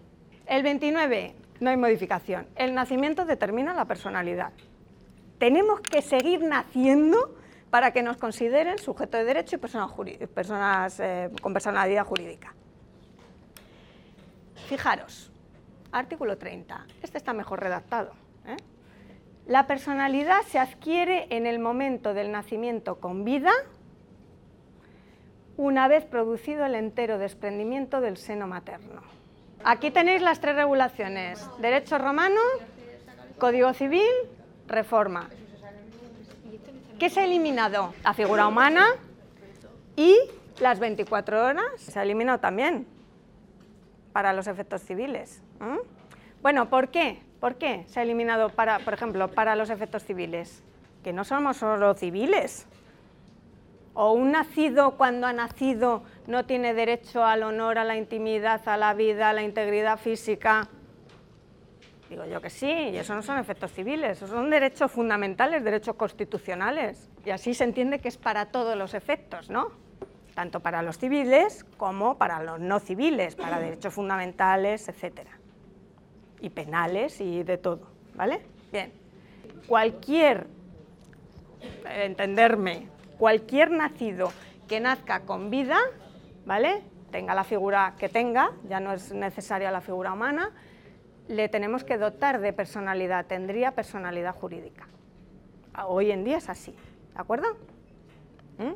El 0.46 0.62
29, 0.62 1.34
no 1.60 1.70
hay 1.70 1.76
modificación. 1.78 2.46
El 2.56 2.74
nacimiento 2.74 3.24
determina 3.24 3.72
la 3.72 3.86
personalidad. 3.86 4.52
Tenemos 5.38 5.80
que 5.80 6.02
seguir 6.02 6.42
naciendo 6.42 7.36
para 7.70 7.92
que 7.92 8.02
nos 8.02 8.16
consideren 8.16 8.78
sujeto 8.78 9.18
de 9.18 9.24
derecho 9.24 9.56
y 9.56 9.58
personas, 9.58 11.00
eh, 11.00 11.30
con 11.42 11.52
personalidad 11.52 12.06
jurídica. 12.06 12.54
Fijaros, 14.68 15.30
artículo 15.92 16.38
30, 16.38 16.86
este 17.02 17.18
está 17.18 17.32
mejor 17.32 17.60
redactado. 17.60 18.12
¿eh? 18.46 18.56
La 19.46 19.66
personalidad 19.66 20.42
se 20.42 20.58
adquiere 20.58 21.26
en 21.30 21.46
el 21.46 21.58
momento 21.58 22.14
del 22.14 22.32
nacimiento 22.32 22.98
con 22.98 23.24
vida, 23.24 23.52
una 25.56 25.88
vez 25.88 26.04
producido 26.04 26.64
el 26.66 26.74
entero 26.74 27.18
desprendimiento 27.18 28.00
del 28.00 28.16
seno 28.16 28.46
materno. 28.46 29.02
Aquí 29.64 29.90
tenéis 29.90 30.22
las 30.22 30.40
tres 30.40 30.56
regulaciones, 30.56 31.46
derecho 31.60 31.98
romano, 31.98 32.40
código 33.38 33.72
civil, 33.72 34.10
reforma. 34.66 35.28
¿Qué 36.98 37.10
se 37.10 37.20
ha 37.20 37.24
eliminado? 37.24 37.92
La 38.02 38.14
figura 38.14 38.48
humana 38.48 38.86
y 39.96 40.16
las 40.60 40.78
24 40.78 41.44
horas 41.44 41.64
se 41.76 41.98
ha 41.98 42.02
eliminado 42.02 42.38
también 42.38 42.86
para 44.12 44.32
los 44.32 44.46
efectos 44.46 44.82
civiles. 44.82 45.42
Bueno, 46.40 46.70
¿por 46.70 46.88
qué? 46.88 47.20
¿Por 47.40 47.56
qué 47.56 47.84
se 47.88 48.00
ha 48.00 48.02
eliminado, 48.02 48.48
para, 48.48 48.78
por 48.78 48.94
ejemplo, 48.94 49.28
para 49.28 49.56
los 49.56 49.68
efectos 49.68 50.04
civiles? 50.04 50.62
Que 51.04 51.12
no 51.12 51.24
somos 51.24 51.58
solo 51.58 51.92
civiles. 51.94 52.66
O 53.92 54.12
un 54.12 54.32
nacido 54.32 54.92
cuando 54.92 55.26
ha 55.26 55.32
nacido 55.32 56.02
no 56.26 56.46
tiene 56.46 56.72
derecho 56.72 57.24
al 57.24 57.42
honor, 57.42 57.78
a 57.78 57.84
la 57.84 57.96
intimidad, 57.96 58.66
a 58.68 58.76
la 58.76 58.94
vida, 58.94 59.30
a 59.30 59.32
la 59.32 59.42
integridad 59.42 59.98
física, 59.98 60.68
Digo 62.08 62.24
yo 62.24 62.40
que 62.40 62.50
sí, 62.50 62.70
y 62.70 62.96
eso 62.96 63.14
no 63.14 63.22
son 63.22 63.38
efectos 63.38 63.72
civiles, 63.72 64.18
esos 64.18 64.30
son 64.30 64.48
derechos 64.48 64.92
fundamentales, 64.92 65.64
derechos 65.64 65.96
constitucionales. 65.96 67.10
Y 67.24 67.30
así 67.30 67.52
se 67.52 67.64
entiende 67.64 67.98
que 67.98 68.08
es 68.08 68.16
para 68.16 68.46
todos 68.46 68.76
los 68.76 68.94
efectos, 68.94 69.50
¿no? 69.50 69.72
Tanto 70.34 70.60
para 70.60 70.82
los 70.82 70.98
civiles 70.98 71.64
como 71.76 72.16
para 72.16 72.42
los 72.42 72.60
no 72.60 72.78
civiles, 72.78 73.34
para 73.34 73.58
derechos 73.58 73.92
fundamentales, 73.92 74.88
etcétera. 74.88 75.30
Y 76.40 76.50
penales 76.50 77.20
y 77.20 77.42
de 77.42 77.58
todo, 77.58 77.88
¿vale? 78.14 78.42
Bien. 78.70 78.92
Cualquier, 79.66 80.46
entenderme, 81.86 82.88
cualquier 83.18 83.72
nacido 83.72 84.30
que 84.68 84.78
nazca 84.78 85.20
con 85.20 85.50
vida, 85.50 85.78
¿vale? 86.44 86.82
Tenga 87.10 87.34
la 87.34 87.42
figura 87.42 87.94
que 87.98 88.08
tenga, 88.08 88.52
ya 88.68 88.78
no 88.78 88.92
es 88.92 89.12
necesaria 89.12 89.72
la 89.72 89.80
figura 89.80 90.12
humana, 90.12 90.52
le 91.28 91.48
tenemos 91.48 91.84
que 91.84 91.98
dotar 91.98 92.40
de 92.40 92.52
personalidad, 92.52 93.26
tendría 93.26 93.72
personalidad 93.72 94.34
jurídica. 94.34 94.86
Hoy 95.86 96.10
en 96.10 96.24
día 96.24 96.38
es 96.38 96.48
así, 96.48 96.72
¿de 97.14 97.20
acuerdo? 97.20 97.56
¿Mm? 98.58 98.72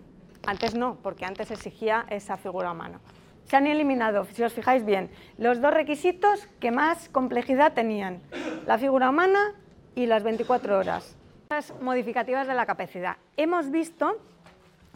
Antes 0.47 0.75
no, 0.75 0.97
porque 1.03 1.25
antes 1.25 1.51
exigía 1.51 2.07
esa 2.11 2.37
figura 2.37 2.73
humana. 2.73 3.01
Se 3.45 3.57
han 3.57 3.67
eliminado, 3.67 4.25
si 4.27 4.43
os 4.43 4.53
fijáis 4.53 4.85
bien, 4.85 5.11
los 5.37 5.61
dos 5.61 5.75
requisitos 5.75 6.47
que 6.61 6.71
más 6.71 7.09
complejidad 7.09 7.73
tenían, 7.73 8.21
la 8.67 8.79
figura 8.79 9.11
humana 9.11 9.55
y 9.95 10.07
las 10.07 10.23
24 10.23 10.79
horas. 10.79 11.17
Las 11.51 11.75
modificativas 11.81 12.47
de 12.47 12.55
la 12.55 12.65
capacidad. 12.65 13.17
Hemos 13.37 13.71
visto 13.71 14.19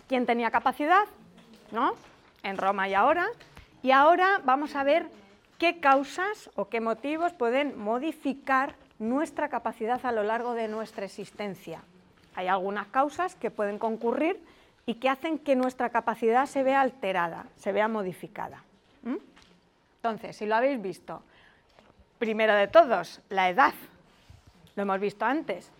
quién 0.08 0.24
tenía 0.24 0.50
capacidad, 0.50 1.04
¿no? 1.72 1.94
En 2.42 2.56
Roma 2.56 2.88
y 2.88 2.94
ahora, 2.94 3.26
y 3.82 3.90
ahora 3.90 4.40
vamos 4.44 4.76
a 4.76 4.84
ver 4.84 5.08
qué 5.58 5.80
causas 5.80 6.50
o 6.56 6.68
qué 6.68 6.80
motivos 6.80 7.32
pueden 7.32 7.78
modificar 7.78 8.74
nuestra 8.98 9.48
capacidad 9.48 10.04
a 10.04 10.12
lo 10.12 10.22
largo 10.22 10.54
de 10.54 10.68
nuestra 10.68 11.04
existencia. 11.04 11.80
Hay 12.34 12.48
algunas 12.48 12.86
causas 12.88 13.34
que 13.34 13.50
pueden 13.50 13.78
concurrir 13.78 14.40
y 14.86 14.94
que 14.94 15.08
hacen 15.08 15.38
que 15.38 15.56
nuestra 15.56 15.90
capacidad 15.90 16.46
se 16.46 16.62
vea 16.62 16.80
alterada, 16.80 17.46
se 17.56 17.72
vea 17.72 17.88
modificada. 17.88 18.62
Entonces, 19.96 20.36
si 20.36 20.44
lo 20.44 20.56
habéis 20.56 20.82
visto, 20.82 21.22
primero 22.18 22.54
de 22.54 22.68
todos, 22.68 23.22
la 23.30 23.48
edad, 23.48 23.72
lo 24.76 24.82
hemos 24.82 25.00
visto 25.00 25.24
antes. 25.24 25.70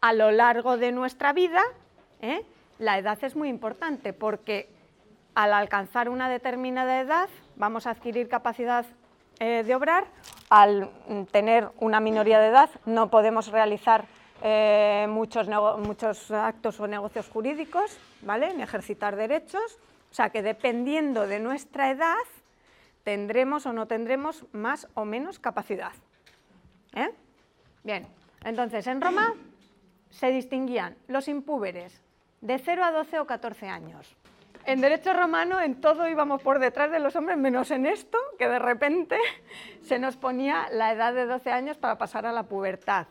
A 0.00 0.12
lo 0.12 0.30
largo 0.30 0.76
de 0.76 0.92
nuestra 0.92 1.32
vida, 1.32 1.62
¿eh? 2.20 2.44
la 2.78 2.98
edad 2.98 3.18
es 3.22 3.34
muy 3.34 3.48
importante 3.48 4.12
porque 4.12 4.68
al 5.34 5.52
alcanzar 5.52 6.08
una 6.08 6.28
determinada 6.28 7.00
edad 7.00 7.28
vamos 7.60 7.86
a 7.86 7.90
adquirir 7.90 8.28
capacidad 8.28 8.86
eh, 9.38 9.62
de 9.64 9.74
obrar, 9.74 10.06
al 10.48 10.90
tener 11.30 11.68
una 11.78 12.00
minoría 12.00 12.40
de 12.40 12.48
edad 12.48 12.70
no 12.86 13.10
podemos 13.10 13.48
realizar 13.48 14.06
eh, 14.42 15.06
muchos, 15.08 15.46
muchos 15.78 16.30
actos 16.30 16.80
o 16.80 16.86
negocios 16.86 17.28
jurídicos, 17.28 17.96
¿vale? 18.22 18.54
ni 18.54 18.62
ejercitar 18.62 19.14
derechos, 19.14 19.78
o 20.10 20.14
sea 20.14 20.30
que 20.30 20.42
dependiendo 20.42 21.26
de 21.26 21.38
nuestra 21.38 21.90
edad 21.90 22.16
tendremos 23.04 23.66
o 23.66 23.72
no 23.72 23.86
tendremos 23.86 24.46
más 24.52 24.88
o 24.94 25.04
menos 25.04 25.38
capacidad. 25.38 25.92
¿eh? 26.94 27.10
Bien, 27.84 28.06
entonces 28.42 28.86
en 28.86 29.00
Roma 29.00 29.34
se 30.08 30.30
distinguían 30.30 30.96
los 31.08 31.28
impúberes 31.28 32.02
de 32.40 32.58
0 32.58 32.84
a 32.84 32.90
12 32.90 33.20
o 33.20 33.26
14 33.26 33.68
años, 33.68 34.16
en 34.70 34.80
derecho 34.80 35.12
romano 35.12 35.60
en 35.60 35.80
todo 35.80 36.08
íbamos 36.08 36.42
por 36.42 36.60
detrás 36.60 36.92
de 36.92 37.00
los 37.00 37.16
hombres, 37.16 37.36
menos 37.36 37.70
en 37.72 37.86
esto, 37.86 38.18
que 38.38 38.48
de 38.48 38.58
repente 38.58 39.18
se 39.82 39.98
nos 39.98 40.16
ponía 40.16 40.68
la 40.70 40.92
edad 40.92 41.12
de 41.12 41.26
12 41.26 41.50
años 41.50 41.76
para 41.76 41.98
pasar 41.98 42.24
a 42.26 42.32
la 42.32 42.44
pubertad, 42.44 43.06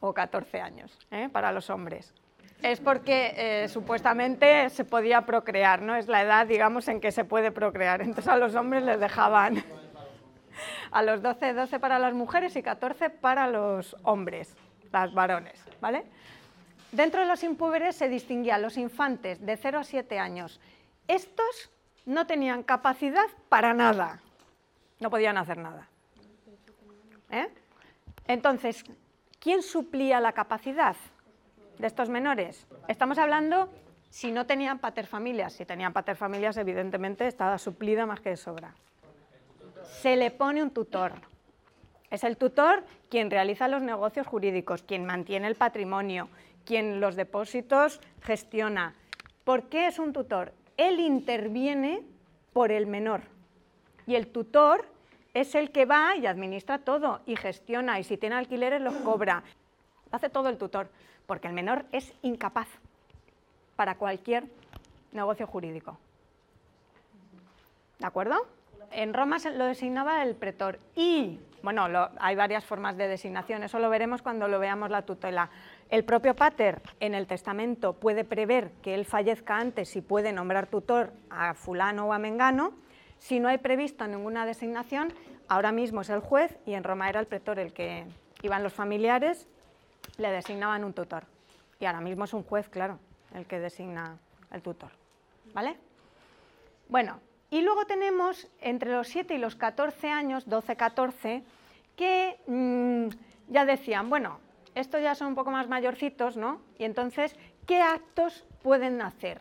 o 0.00 0.12
14 0.12 0.60
años, 0.60 0.98
¿eh? 1.10 1.28
para 1.32 1.52
los 1.52 1.70
hombres. 1.70 2.14
Es 2.62 2.80
porque 2.80 3.32
eh, 3.36 3.68
supuestamente 3.68 4.68
se 4.68 4.84
podía 4.84 5.22
procrear, 5.22 5.80
¿no? 5.80 5.96
Es 5.96 6.08
la 6.08 6.20
edad, 6.20 6.46
digamos, 6.46 6.88
en 6.88 7.00
que 7.00 7.10
se 7.10 7.24
puede 7.24 7.50
procrear. 7.50 8.02
Entonces 8.02 8.28
a 8.28 8.36
los 8.36 8.54
hombres 8.54 8.82
les 8.82 9.00
dejaban 9.00 9.64
a 10.90 11.02
los 11.02 11.22
12, 11.22 11.54
12 11.54 11.80
para 11.80 11.98
las 11.98 12.12
mujeres 12.12 12.56
y 12.56 12.62
14 12.62 13.08
para 13.08 13.46
los 13.46 13.96
hombres, 14.02 14.54
las 14.92 15.14
varones, 15.14 15.64
¿vale? 15.80 16.04
Dentro 16.92 17.20
de 17.20 17.26
los 17.26 17.42
impúberes 17.44 17.96
se 17.96 18.08
distinguían 18.10 18.60
los 18.60 18.76
infantes 18.76 19.40
de 19.46 19.56
0 19.56 19.78
a 19.78 19.84
7 19.84 20.18
años 20.18 20.60
estos 21.14 21.70
no 22.06 22.26
tenían 22.26 22.62
capacidad 22.62 23.26
para 23.48 23.74
nada, 23.74 24.20
no 25.00 25.10
podían 25.10 25.36
hacer 25.36 25.58
nada. 25.58 25.88
¿Eh? 27.30 27.48
Entonces, 28.26 28.84
¿quién 29.40 29.62
suplía 29.62 30.20
la 30.20 30.32
capacidad 30.32 30.96
de 31.78 31.86
estos 31.86 32.08
menores? 32.08 32.66
Estamos 32.88 33.18
hablando 33.18 33.68
si 34.10 34.30
no 34.30 34.46
tenían 34.46 34.78
paterfamilias. 34.78 35.52
Si 35.52 35.64
tenían 35.64 35.92
paterfamilias, 35.92 36.56
evidentemente 36.56 37.26
estaba 37.26 37.58
suplida 37.58 38.06
más 38.06 38.20
que 38.20 38.30
de 38.30 38.36
sobra. 38.36 38.74
Se 40.00 40.16
le 40.16 40.30
pone 40.30 40.62
un 40.62 40.70
tutor. 40.70 41.12
Es 42.10 42.24
el 42.24 42.36
tutor 42.36 42.84
quien 43.08 43.30
realiza 43.30 43.68
los 43.68 43.82
negocios 43.82 44.26
jurídicos, 44.26 44.82
quien 44.82 45.04
mantiene 45.04 45.46
el 45.46 45.54
patrimonio, 45.54 46.28
quien 46.64 47.00
los 47.00 47.16
depósitos 47.16 48.00
gestiona. 48.22 48.94
¿Por 49.44 49.68
qué 49.68 49.86
es 49.86 49.98
un 49.98 50.12
tutor? 50.12 50.52
Él 50.80 50.98
interviene 50.98 52.00
por 52.54 52.72
el 52.72 52.86
menor 52.86 53.20
y 54.06 54.14
el 54.14 54.28
tutor 54.28 54.86
es 55.34 55.54
el 55.54 55.72
que 55.72 55.84
va 55.84 56.16
y 56.16 56.24
administra 56.24 56.78
todo 56.78 57.20
y 57.26 57.36
gestiona 57.36 58.00
y 58.00 58.04
si 58.04 58.16
tiene 58.16 58.36
alquileres 58.36 58.80
los 58.80 58.94
cobra. 58.94 59.42
Hace 60.10 60.30
todo 60.30 60.48
el 60.48 60.56
tutor, 60.56 60.88
porque 61.26 61.48
el 61.48 61.52
menor 61.52 61.84
es 61.92 62.14
incapaz 62.22 62.66
para 63.76 63.96
cualquier 63.96 64.44
negocio 65.12 65.46
jurídico. 65.46 65.98
¿De 67.98 68.06
acuerdo? 68.06 68.46
En 68.90 69.12
Roma 69.12 69.36
lo 69.54 69.66
designaba 69.66 70.22
el 70.22 70.34
pretor 70.34 70.78
y, 70.96 71.38
bueno, 71.62 71.88
hay 72.18 72.36
varias 72.36 72.64
formas 72.64 72.96
de 72.96 73.06
designación, 73.06 73.62
eso 73.64 73.78
lo 73.80 73.90
veremos 73.90 74.22
cuando 74.22 74.48
lo 74.48 74.58
veamos 74.58 74.88
la 74.88 75.02
tutela. 75.02 75.50
El 75.90 76.04
propio 76.04 76.36
pater 76.36 76.80
en 77.00 77.16
el 77.16 77.26
testamento 77.26 77.94
puede 77.94 78.24
prever 78.24 78.70
que 78.80 78.94
él 78.94 79.04
fallezca 79.04 79.58
antes 79.58 79.96
y 79.96 80.00
puede 80.00 80.32
nombrar 80.32 80.68
tutor 80.68 81.12
a 81.30 81.54
fulano 81.54 82.06
o 82.06 82.12
a 82.12 82.18
mengano. 82.20 82.72
Si 83.18 83.40
no 83.40 83.48
hay 83.48 83.58
previsto 83.58 84.06
ninguna 84.06 84.46
designación, 84.46 85.12
ahora 85.48 85.72
mismo 85.72 86.02
es 86.02 86.10
el 86.10 86.20
juez 86.20 86.56
y 86.64 86.74
en 86.74 86.84
Roma 86.84 87.08
era 87.08 87.18
el 87.18 87.26
pretor 87.26 87.58
el 87.58 87.72
que 87.72 88.06
iban 88.42 88.62
los 88.62 88.72
familiares, 88.72 89.48
le 90.16 90.30
designaban 90.30 90.84
un 90.84 90.92
tutor. 90.92 91.24
Y 91.80 91.86
ahora 91.86 92.00
mismo 92.00 92.24
es 92.24 92.34
un 92.34 92.44
juez, 92.44 92.68
claro, 92.68 93.00
el 93.34 93.46
que 93.46 93.58
designa 93.58 94.16
el 94.52 94.62
tutor. 94.62 94.90
¿Vale? 95.52 95.76
Bueno, 96.88 97.18
y 97.50 97.62
luego 97.62 97.84
tenemos 97.84 98.46
entre 98.60 98.92
los 98.92 99.08
7 99.08 99.34
y 99.34 99.38
los 99.38 99.56
14 99.56 100.08
años, 100.08 100.46
12-14, 100.48 101.42
que 101.96 102.38
mm, 102.46 103.08
ya 103.48 103.64
decían, 103.64 104.08
bueno, 104.08 104.38
estos 104.80 105.02
ya 105.02 105.14
son 105.14 105.28
un 105.28 105.34
poco 105.34 105.50
más 105.50 105.68
mayorcitos, 105.68 106.36
¿no? 106.36 106.60
Y 106.78 106.84
entonces, 106.84 107.36
¿qué 107.66 107.80
actos 107.80 108.44
pueden 108.62 109.00
hacer? 109.02 109.40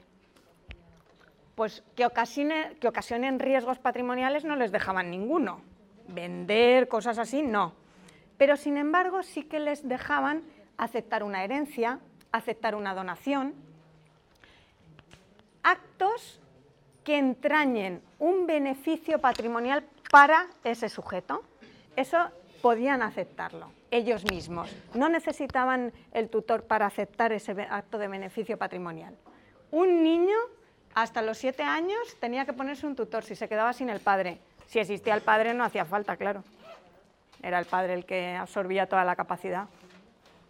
Pues 1.56 1.84
que, 1.96 2.06
ocasionen 2.06 3.40
riesgos 3.40 3.80
patrimoniales 3.80 4.46
no 4.46 4.56
les 4.56 4.72
dejaban 4.72 5.10
ninguno. 5.10 5.62
Vender, 6.08 6.88
cosas 6.88 7.18
así, 7.18 7.42
no. 7.42 7.74
Pero 8.38 8.56
sin 8.56 8.78
embargo, 8.78 9.24
sí 9.24 9.44
que 9.44 9.60
les 9.60 9.88
dejaban 9.88 10.44
aceptar 10.78 11.24
una 11.24 11.44
herencia, 11.44 12.00
aceptar 12.32 12.76
una 12.76 12.94
donación, 12.94 13.54
actos 15.64 16.40
que 17.04 17.18
entrañen 17.18 18.02
un 18.20 18.48
beneficio 18.48 19.20
patrimonial 19.20 19.84
para 20.10 20.48
ese 20.64 20.90
sujeto. 20.90 21.44
Eso 21.96 22.30
podían 22.62 23.02
aceptarlo 23.02 23.72
ellos 23.92 24.24
mismos. 24.30 24.70
No 24.94 25.10
necesitaban 25.10 25.92
el 26.12 26.30
tutor 26.30 26.64
para 26.64 26.86
aceptar 26.86 27.32
ese 27.32 27.52
acto 27.70 27.98
de 27.98 28.08
beneficio 28.08 28.58
patrimonial. 28.58 29.16
Un 29.72 30.04
niño 30.04 30.38
hasta 30.94 31.22
los 31.22 31.38
siete 31.38 31.64
años 31.64 32.00
tenía 32.20 32.46
que 32.46 32.54
ponerse 32.54 32.86
un 32.86 32.96
tutor 32.96 33.24
si 33.24 33.36
se 33.36 33.48
quedaba 33.48 33.74
sin 33.74 33.90
el 33.90 34.00
padre. 34.00 34.40
Si 34.68 34.80
existía 34.80 35.16
el 35.16 35.22
padre 35.22 35.54
no 35.54 35.64
hacía 35.64 35.86
falta, 35.86 36.18
claro. 36.18 36.44
Era 37.42 37.60
el 37.60 37.66
padre 37.66 37.94
el 37.94 38.06
que 38.06 38.36
absorbía 38.36 38.88
toda 38.88 39.04
la 39.04 39.16
capacidad. 39.16 39.68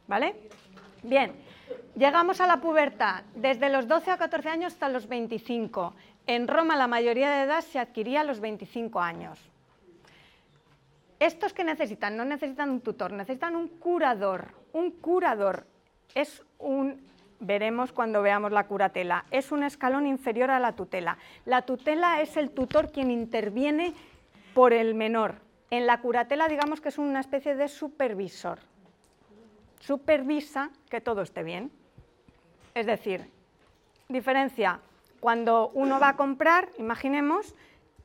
¿Vale? 0.08 0.36
Bien, 1.04 1.34
llegamos 1.96 2.42
a 2.42 2.48
la 2.48 2.58
pubertad. 2.58 3.24
Desde 3.36 3.70
los 3.70 3.88
12 3.88 4.12
a 4.12 4.18
14 4.18 4.50
años 4.50 4.74
hasta 4.74 4.89
los 4.89 5.08
25. 5.08 5.94
En 6.28 6.48
Roma 6.48 6.75
la 6.75 6.88
mayoría 6.88 7.30
de 7.30 7.44
edad 7.44 7.62
se 7.62 7.80
adquiría 7.80 8.22
a 8.22 8.24
los 8.24 8.39
25 8.39 9.00
años. 9.00 9.39
¿Estos 11.19 11.53
que 11.53 11.63
necesitan? 11.63 12.15
No 12.15 12.23
necesitan 12.23 12.69
un 12.69 12.82
tutor, 12.82 13.12
necesitan 13.12 13.55
un 13.55 13.67
curador. 13.67 14.53
Un 14.71 14.91
curador 14.91 15.65
es 16.15 16.43
un, 16.58 17.01
veremos 17.39 17.91
cuando 17.91 18.21
veamos 18.21 18.51
la 18.51 18.67
curatela, 18.67 19.25
es 19.32 19.51
un 19.51 19.63
escalón 19.63 20.08
inferior 20.08 20.49
a 20.49 20.60
la 20.60 20.73
tutela. 20.73 21.17
La 21.45 21.63
tutela 21.63 22.21
es 22.21 22.38
el 22.38 22.51
tutor 22.51 22.91
quien 22.91 23.12
interviene 23.12 23.93
por 24.53 24.73
el 24.73 24.95
menor. 24.95 25.36
En 25.71 25.86
la 25.86 25.99
curatela 25.99 26.47
digamos 26.47 26.82
que 26.82 26.89
es 26.89 26.97
una 26.97 27.19
especie 27.19 27.55
de 27.55 27.67
supervisor. 27.67 28.60
Supervisa 29.79 30.69
que 30.89 31.01
todo 31.01 31.21
esté 31.21 31.43
bien. 31.43 31.71
Es 32.73 32.86
decir, 32.86 33.29
diferencia 34.08 34.79
cuando 35.19 35.69
uno 35.73 35.99
va 35.99 36.10
a 36.10 36.15
comprar, 36.15 36.69
imaginemos, 36.77 37.53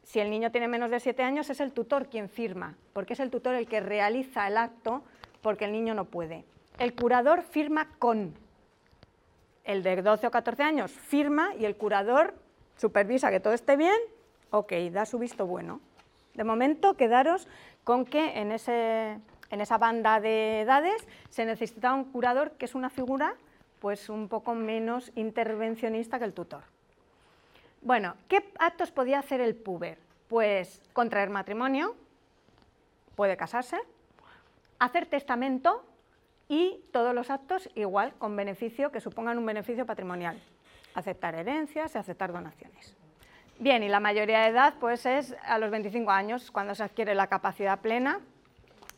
si 0.04 0.20
el 0.20 0.30
niño 0.30 0.52
tiene 0.52 0.68
menos 0.68 0.90
de 0.90 1.00
7 1.00 1.22
años, 1.22 1.50
es 1.50 1.60
el 1.60 1.72
tutor 1.72 2.08
quien 2.08 2.28
firma, 2.28 2.76
porque 2.92 3.14
es 3.14 3.20
el 3.20 3.30
tutor 3.30 3.54
el 3.54 3.66
que 3.66 3.80
realiza 3.80 4.46
el 4.46 4.56
acto 4.56 5.02
porque 5.42 5.64
el 5.64 5.72
niño 5.72 5.94
no 5.94 6.04
puede. 6.04 6.44
El 6.78 6.94
curador 6.94 7.42
firma 7.42 7.88
con. 7.98 8.34
El 9.64 9.82
de 9.82 10.02
12 10.02 10.26
o 10.26 10.30
14 10.30 10.62
años 10.62 10.90
firma 10.92 11.54
y 11.58 11.64
el 11.64 11.76
curador 11.76 12.34
supervisa 12.76 13.30
que 13.30 13.40
todo 13.40 13.54
esté 13.54 13.76
bien, 13.76 13.96
ok, 14.50 14.72
da 14.92 15.06
su 15.06 15.18
visto 15.18 15.46
bueno. 15.46 15.80
De 16.34 16.44
momento, 16.44 16.94
quedaros 16.94 17.48
con 17.82 18.04
que 18.04 18.40
en, 18.40 18.52
ese, 18.52 19.18
en 19.50 19.60
esa 19.60 19.78
banda 19.78 20.20
de 20.20 20.62
edades 20.62 21.06
se 21.30 21.46
necesita 21.46 21.94
un 21.94 22.04
curador 22.04 22.52
que 22.52 22.66
es 22.66 22.74
una 22.74 22.90
figura 22.90 23.36
pues 23.78 24.08
un 24.08 24.28
poco 24.28 24.54
menos 24.54 25.12
intervencionista 25.14 26.18
que 26.18 26.24
el 26.24 26.32
tutor. 26.32 26.73
Bueno, 27.84 28.14
¿qué 28.28 28.50
actos 28.58 28.90
podía 28.90 29.18
hacer 29.18 29.42
el 29.42 29.54
puber? 29.54 29.98
Pues 30.28 30.80
contraer 30.94 31.28
matrimonio, 31.28 31.94
puede 33.14 33.36
casarse, 33.36 33.78
hacer 34.78 35.04
testamento 35.04 35.84
y 36.48 36.80
todos 36.92 37.14
los 37.14 37.28
actos 37.28 37.68
igual 37.74 38.14
con 38.14 38.34
beneficio 38.36 38.90
que 38.90 39.02
supongan 39.02 39.36
un 39.36 39.44
beneficio 39.44 39.84
patrimonial. 39.84 40.40
Aceptar 40.94 41.34
herencias 41.34 41.94
y 41.94 41.98
aceptar 41.98 42.32
donaciones. 42.32 42.96
Bien, 43.58 43.82
y 43.82 43.88
la 43.90 44.00
mayoría 44.00 44.40
de 44.40 44.48
edad 44.48 44.74
pues 44.80 45.04
es 45.04 45.36
a 45.42 45.58
los 45.58 45.70
25 45.70 46.10
años 46.10 46.50
cuando 46.50 46.74
se 46.74 46.84
adquiere 46.84 47.14
la 47.14 47.26
capacidad 47.26 47.80
plena 47.80 48.18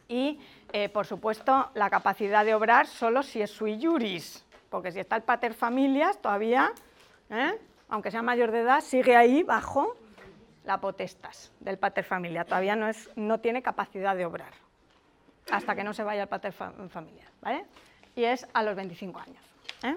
y, 0.07 0.39
eh, 0.73 0.89
por 0.91 1.07
supuesto, 1.07 1.71
la 1.75 1.91
capacidad 1.91 2.45
de 2.45 2.55
obrar 2.55 2.87
solo 2.87 3.25
si 3.25 3.43
es 3.43 3.51
sui 3.51 3.85
juris, 3.85 4.45
porque 4.71 4.93
si 4.93 5.01
está 5.01 5.17
el 5.17 5.23
pater 5.25 5.55
familias 5.55 6.23
todavía 6.23 6.71
¿eh? 7.31 7.59
Aunque 7.89 8.11
sea 8.11 8.23
mayor 8.23 8.51
de 8.51 8.61
edad, 8.61 8.81
sigue 8.81 9.17
ahí 9.17 9.43
bajo 9.43 9.97
la 10.65 10.81
potestas 10.81 11.53
del 11.61 11.79
pater 11.79 12.05
familia. 12.05 12.45
Todavía 12.45 12.77
no, 12.77 12.89
es, 12.89 13.11
no 13.17 13.41
tiene 13.41 13.63
capacidad 13.63 14.17
de 14.17 14.27
obrar 14.27 14.53
hasta 15.51 15.75
que 15.75 15.85
no 15.85 15.95
se 15.95 16.03
vaya 16.03 16.23
al 16.23 16.29
pater 16.29 16.53
familia. 16.53 17.25
¿vale? 17.41 17.65
Y 18.15 18.25
es 18.25 18.47
a 18.53 18.63
los 18.63 18.75
25 18.75 19.21
años. 19.21 19.43
¿eh? 19.85 19.97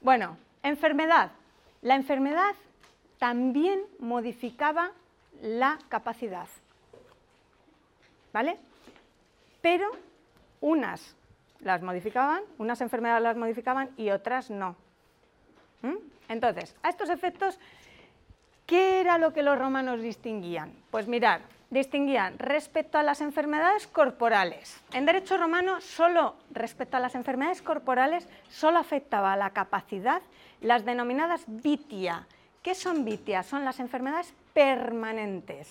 Bueno, 0.00 0.36
enfermedad. 0.62 1.30
La 1.82 1.94
enfermedad 1.94 2.54
también 3.18 3.80
modificaba 3.98 4.90
la 5.40 5.78
capacidad. 5.88 6.48
¿Vale? 8.32 8.58
Pero 9.62 9.90
unas 10.60 11.14
las 11.60 11.82
modificaban, 11.82 12.42
unas 12.58 12.80
enfermedades 12.80 13.22
las 13.22 13.36
modificaban 13.36 13.90
y 13.96 14.10
otras 14.10 14.50
no. 14.50 14.76
Entonces, 16.28 16.74
a 16.82 16.88
estos 16.88 17.10
efectos, 17.10 17.58
¿qué 18.66 19.00
era 19.00 19.18
lo 19.18 19.32
que 19.32 19.42
los 19.42 19.58
romanos 19.58 20.00
distinguían? 20.00 20.72
Pues 20.90 21.06
mirar, 21.06 21.42
distinguían 21.70 22.38
respecto 22.38 22.98
a 22.98 23.02
las 23.02 23.20
enfermedades 23.20 23.86
corporales. 23.86 24.80
En 24.92 25.06
derecho 25.06 25.36
romano, 25.36 25.80
solo 25.80 26.36
respecto 26.50 26.96
a 26.96 27.00
las 27.00 27.14
enfermedades 27.14 27.62
corporales, 27.62 28.28
solo 28.48 28.78
afectaba 28.78 29.32
a 29.32 29.36
la 29.36 29.50
capacidad 29.50 30.22
las 30.60 30.84
denominadas 30.84 31.44
vitia. 31.46 32.26
¿Qué 32.62 32.74
son 32.74 33.04
vitia? 33.04 33.42
Son 33.42 33.64
las 33.64 33.80
enfermedades 33.80 34.32
permanentes, 34.54 35.68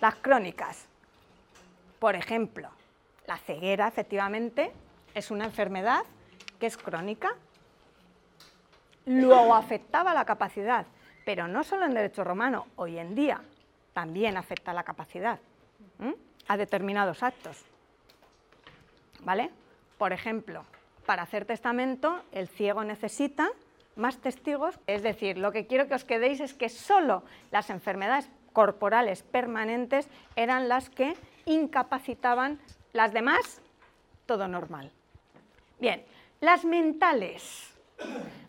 las 0.00 0.16
crónicas. 0.16 0.86
Por 1.98 2.16
ejemplo, 2.16 2.68
la 3.26 3.38
ceguera, 3.38 3.88
efectivamente, 3.88 4.72
es 5.14 5.30
una 5.30 5.44
enfermedad 5.44 6.02
que 6.58 6.66
es 6.66 6.76
crónica, 6.76 7.34
luego 9.06 9.54
afectaba 9.54 10.14
la 10.14 10.24
capacidad, 10.24 10.86
pero 11.24 11.48
no 11.48 11.64
solo 11.64 11.86
en 11.86 11.94
derecho 11.94 12.24
romano, 12.24 12.66
hoy 12.76 12.98
en 12.98 13.14
día 13.14 13.40
también 13.92 14.36
afecta 14.36 14.72
la 14.72 14.84
capacidad 14.84 15.38
a 16.48 16.56
determinados 16.56 17.22
actos. 17.22 17.64
¿Vale? 19.20 19.50
Por 19.98 20.12
ejemplo, 20.12 20.64
para 21.06 21.22
hacer 21.22 21.44
testamento, 21.44 22.22
el 22.32 22.48
ciego 22.48 22.84
necesita 22.84 23.50
más 23.96 24.18
testigos, 24.18 24.78
es 24.86 25.02
decir, 25.02 25.36
lo 25.36 25.52
que 25.52 25.66
quiero 25.66 25.86
que 25.86 25.94
os 25.94 26.04
quedéis 26.04 26.40
es 26.40 26.54
que 26.54 26.68
solo 26.68 27.22
las 27.50 27.70
enfermedades 27.70 28.30
corporales 28.52 29.22
permanentes 29.22 30.08
eran 30.36 30.68
las 30.68 30.90
que 30.90 31.14
incapacitaban, 31.44 32.58
las 32.92 33.12
demás, 33.12 33.60
todo 34.26 34.48
normal. 34.48 34.90
Bien, 35.78 36.04
las 36.40 36.64
mentales. 36.64 37.69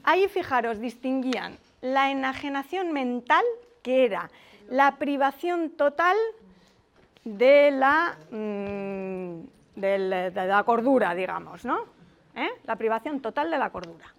Ahí, 0.04 0.28
fijaros, 0.28 0.80
distinguían 0.80 1.58
la 1.82 2.12
enajenación 2.12 2.92
mental, 2.92 3.44
que 3.84 4.06
era 4.06 4.30
la 4.70 4.98
privación 4.98 5.72
total 5.72 6.16
de 7.24 7.72
la, 7.72 8.18
mm, 8.32 9.80
de 9.80 10.32
la 10.34 10.64
cordura, 10.64 11.14
digamos, 11.14 11.66
¿no? 11.66 11.86
¿Eh? 12.36 12.50
La 12.64 12.76
privación 12.76 13.20
total 13.20 13.52
de 13.52 13.58
la 13.58 13.70
cordura. 13.70 14.14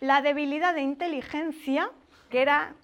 La 0.00 0.22
debilidad 0.22 0.74
de 0.74 0.82
inteligencia, 0.82 1.90
que 2.30 2.42
era 2.42 2.74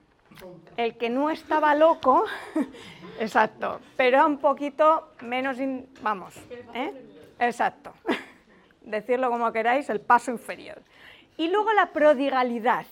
el 0.76 0.96
que 0.96 1.10
no 1.10 1.30
estaba 1.30 1.74
loco, 1.74 2.26
exacto, 3.18 3.80
pero 3.96 4.26
un 4.26 4.38
poquito 4.38 5.12
menos, 5.22 5.56
vamos, 6.02 6.34
¿eh? 6.74 6.92
exacto, 7.40 7.92
decirlo 8.82 9.30
como 9.30 9.50
queráis, 9.52 9.88
el 9.90 10.00
paso 10.00 10.30
inferior. 10.30 10.80
Y 11.38 11.48
luego 11.48 11.72
la 11.72 11.92
prodigalidad. 11.92 12.84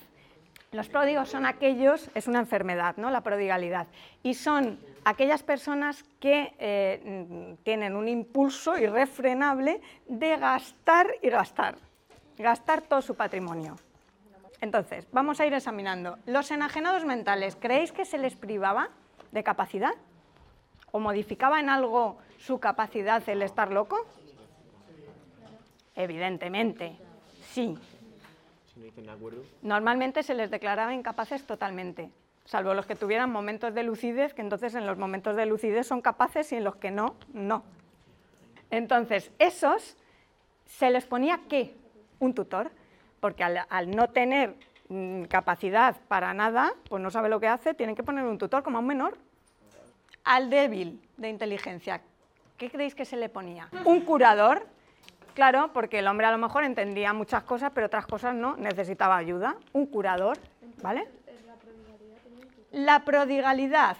Los 0.70 0.88
pródigos 0.88 1.28
son 1.28 1.46
aquellos, 1.46 2.08
es 2.14 2.28
una 2.28 2.38
enfermedad, 2.38 2.96
¿no? 2.96 3.10
La 3.10 3.20
prodigalidad. 3.20 3.88
Y 4.22 4.34
son 4.34 4.78
aquellas 5.04 5.42
personas 5.42 6.04
que 6.20 6.54
eh, 6.58 7.56
tienen 7.64 7.96
un 7.96 8.08
impulso 8.08 8.78
irrefrenable 8.78 9.80
de 10.06 10.36
gastar 10.36 11.08
y 11.22 11.28
gastar, 11.28 11.76
gastar 12.38 12.82
todo 12.82 13.02
su 13.02 13.16
patrimonio. 13.16 13.76
Entonces, 14.60 15.08
vamos 15.10 15.40
a 15.40 15.46
ir 15.46 15.52
examinando. 15.52 16.18
¿Los 16.26 16.50
enajenados 16.52 17.04
mentales, 17.04 17.56
creéis 17.56 17.90
que 17.90 18.04
se 18.04 18.16
les 18.16 18.36
privaba 18.36 18.90
de 19.32 19.42
capacidad? 19.42 19.94
¿O 20.92 21.00
modificaba 21.00 21.58
en 21.58 21.68
algo 21.68 22.18
su 22.38 22.60
capacidad 22.60 23.28
el 23.28 23.42
estar 23.42 23.72
loco? 23.72 24.06
Evidentemente, 25.96 26.96
sí. 27.50 27.76
Normalmente 29.62 30.22
se 30.22 30.34
les 30.34 30.50
declaraba 30.50 30.94
incapaces 30.94 31.44
totalmente, 31.44 32.10
salvo 32.44 32.74
los 32.74 32.86
que 32.86 32.94
tuvieran 32.94 33.30
momentos 33.30 33.74
de 33.74 33.82
lucidez, 33.82 34.34
que 34.34 34.42
entonces 34.42 34.74
en 34.74 34.86
los 34.86 34.98
momentos 34.98 35.36
de 35.36 35.46
lucidez 35.46 35.86
son 35.86 36.00
capaces 36.00 36.52
y 36.52 36.56
en 36.56 36.64
los 36.64 36.76
que 36.76 36.90
no, 36.90 37.16
no. 37.32 37.64
Entonces, 38.70 39.30
esos 39.38 39.96
se 40.66 40.90
les 40.90 41.06
ponía 41.06 41.40
qué? 41.48 41.74
Un 42.18 42.34
tutor 42.34 42.70
porque 43.20 43.42
al, 43.44 43.90
no 43.90 44.08
tener 44.10 44.54
mm, 44.88 45.24
capacidad 45.24 45.96
para 46.08 46.34
nada, 46.34 46.74
pues 46.88 47.02
no 47.02 47.10
sabe 47.10 47.28
lo 47.28 47.40
que 47.40 47.48
hace, 47.48 47.74
tienen 47.74 47.96
que 47.96 48.02
poner 48.02 48.24
un 48.24 48.38
tutor 48.38 48.62
como 48.62 48.78
a 48.78 48.80
un 48.80 48.86
menor. 48.86 49.18
Al 50.24 50.50
débil 50.50 51.00
de 51.16 51.28
inteligencia, 51.28 52.02
¿qué 52.56 52.70
creéis 52.70 52.94
que 52.94 53.04
se 53.04 53.16
le 53.16 53.28
ponía? 53.28 53.68
Un 53.84 54.00
curador, 54.00 54.66
claro, 55.36 55.70
porque 55.72 56.00
el 56.00 56.08
hombre 56.08 56.26
a 56.26 56.32
lo 56.32 56.38
mejor 56.38 56.64
entendía 56.64 57.12
muchas 57.12 57.44
cosas, 57.44 57.70
pero 57.72 57.86
otras 57.86 58.06
cosas 58.06 58.34
no, 58.34 58.56
necesitaba 58.56 59.16
ayuda. 59.16 59.54
Un 59.72 59.86
curador, 59.86 60.38
¿vale? 60.82 61.06
La 62.72 63.04
prodigalidad 63.04 63.96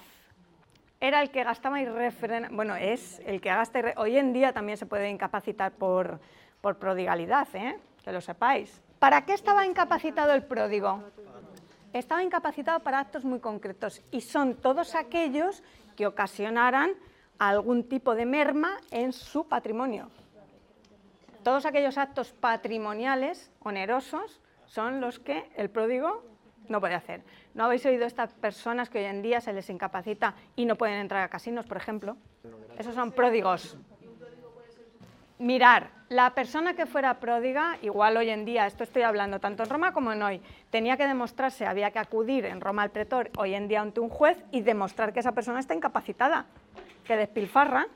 era 0.99 1.21
el 1.23 1.31
que 1.31 1.45
gastaba 1.45 1.81
y 1.81 1.85
refrena, 1.85 2.49
bueno, 2.51 2.75
es 2.75 3.21
el 3.27 3.41
que 3.41 3.51
gasta 3.51 3.81
hoy 3.97 4.17
en 4.17 4.33
día 4.33 4.53
también 4.53 4.79
se 4.79 4.87
puede 4.87 5.11
incapacitar 5.11 5.73
por, 5.73 6.19
por 6.63 6.79
prodigalidad, 6.79 7.47
¿eh? 7.55 7.79
que 8.03 8.13
lo 8.13 8.21
sepáis. 8.21 8.81
¿Para 8.99 9.27
qué 9.27 9.35
estaba 9.35 9.67
incapacitado 9.67 10.33
el 10.33 10.43
pródigo? 10.43 11.03
Estaba 11.93 12.23
incapacitado 12.23 12.81
para 12.81 12.99
actos 12.99 13.25
muy 13.25 13.41
concretos 13.41 14.03
y 14.11 14.23
son 14.23 14.55
todos 14.55 14.95
aquellos 14.95 15.63
que 15.97 16.07
ocasionaran 16.07 16.93
algún 17.39 17.85
tipo 17.85 18.15
de 18.15 18.25
merma 18.25 18.79
en 18.91 19.13
su 19.13 19.47
patrimonio. 19.47 20.11
Todos 21.47 21.65
aquellos 21.65 21.97
actos 21.97 22.33
patrimoniales 22.33 23.53
onerosos 23.61 24.41
son 24.65 25.01
los 25.01 25.21
que 25.21 25.49
el 25.55 25.71
pródigo 25.71 26.25
no 26.69 26.81
puede 26.81 26.95
hacer. 26.95 27.23
¿No 27.55 27.67
habéis 27.67 27.87
oído 27.87 28.05
estas 28.05 28.35
personas 28.35 28.91
que 28.91 28.99
hoy 28.99 29.05
en 29.05 29.23
día 29.23 29.41
se 29.41 29.53
les 29.53 29.71
incapacita 29.71 30.35
y 30.57 30.65
no 30.65 30.75
pueden 30.75 30.99
entrar 30.99 31.23
a 31.23 31.29
casinos, 31.29 31.65
por 31.65 31.77
ejemplo? 31.77 32.17
Esos 32.77 32.97
son 32.97 33.13
pródigos 33.13 33.79
mirar, 35.39 35.91
la 36.09 36.35
persona 36.35 36.75
que 36.75 36.85
fuera 36.85 37.21
pródiga, 37.21 37.79
igual 37.81 38.17
hoy 38.17 38.31
en 38.31 38.45
día, 38.45 38.67
esto 38.67 38.83
estoy 38.83 39.03
hablando 39.03 39.39
tanto 39.39 39.63
en 39.63 39.71
Roma 39.71 39.93
como 39.93 40.13
en 40.13 40.23
hoy, 40.25 40.43
tenía 40.71 40.97
que 40.97 41.07
demostrarse, 41.07 41.65
había 41.65 41.93
que 41.93 42.01
acudir 42.01 42.45
en 42.47 42.61
Roma 42.61 42.83
al 42.83 42.91
pretor, 42.91 43.31
hoy 43.37 43.55
en 43.55 43.69
día 43.69 43.83
ante 43.83 44.01
un 44.01 44.09
juez 44.09 44.43
y 44.51 44.63
demostrar 44.63 45.13
que 45.13 45.21
esa 45.21 45.31
persona 45.31 45.61
está 45.61 45.75
incapacitada, 45.75 46.47
que 47.05 47.17
despilfarra. 47.17 47.87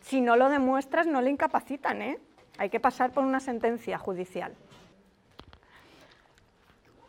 Si 0.00 0.20
no 0.20 0.36
lo 0.36 0.48
demuestras, 0.48 1.06
no 1.06 1.20
le 1.20 1.30
incapacitan, 1.30 2.02
¿eh? 2.02 2.18
Hay 2.58 2.70
que 2.70 2.80
pasar 2.80 3.12
por 3.12 3.24
una 3.24 3.40
sentencia 3.40 3.98
judicial. 3.98 4.54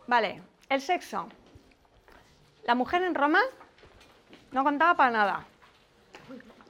Vale, 0.07 0.41
el 0.69 0.81
sexo. 0.81 1.27
La 2.65 2.75
mujer 2.75 3.01
en 3.03 3.15
Roma 3.15 3.41
no 4.51 4.63
contaba 4.63 4.95
para 4.95 5.11
nada 5.11 5.45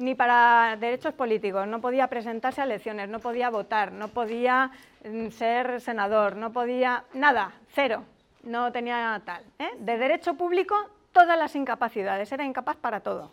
ni 0.02 0.16
para 0.16 0.76
derechos 0.78 1.14
políticos, 1.14 1.68
no 1.68 1.80
podía 1.80 2.08
presentarse 2.08 2.62
a 2.62 2.66
elecciones, 2.66 3.08
no 3.08 3.20
podía 3.20 3.50
votar, 3.50 3.92
no 3.92 4.10
podía 4.10 4.72
mm, 5.06 5.30
ser 5.30 5.80
senador, 5.80 6.36
no 6.36 6.52
podía 6.52 7.06
nada, 7.14 7.54
cero, 7.70 8.04
no 8.44 8.72
tenía 8.72 9.22
tal. 9.24 9.44
¿eh? 9.60 9.70
De 9.78 9.98
derecho 9.98 10.34
público, 10.34 10.76
todas 11.12 11.38
las 11.38 11.56
incapacidades, 11.56 12.32
era 12.32 12.44
incapaz 12.44 12.78
para 12.78 13.02
todo. 13.02 13.32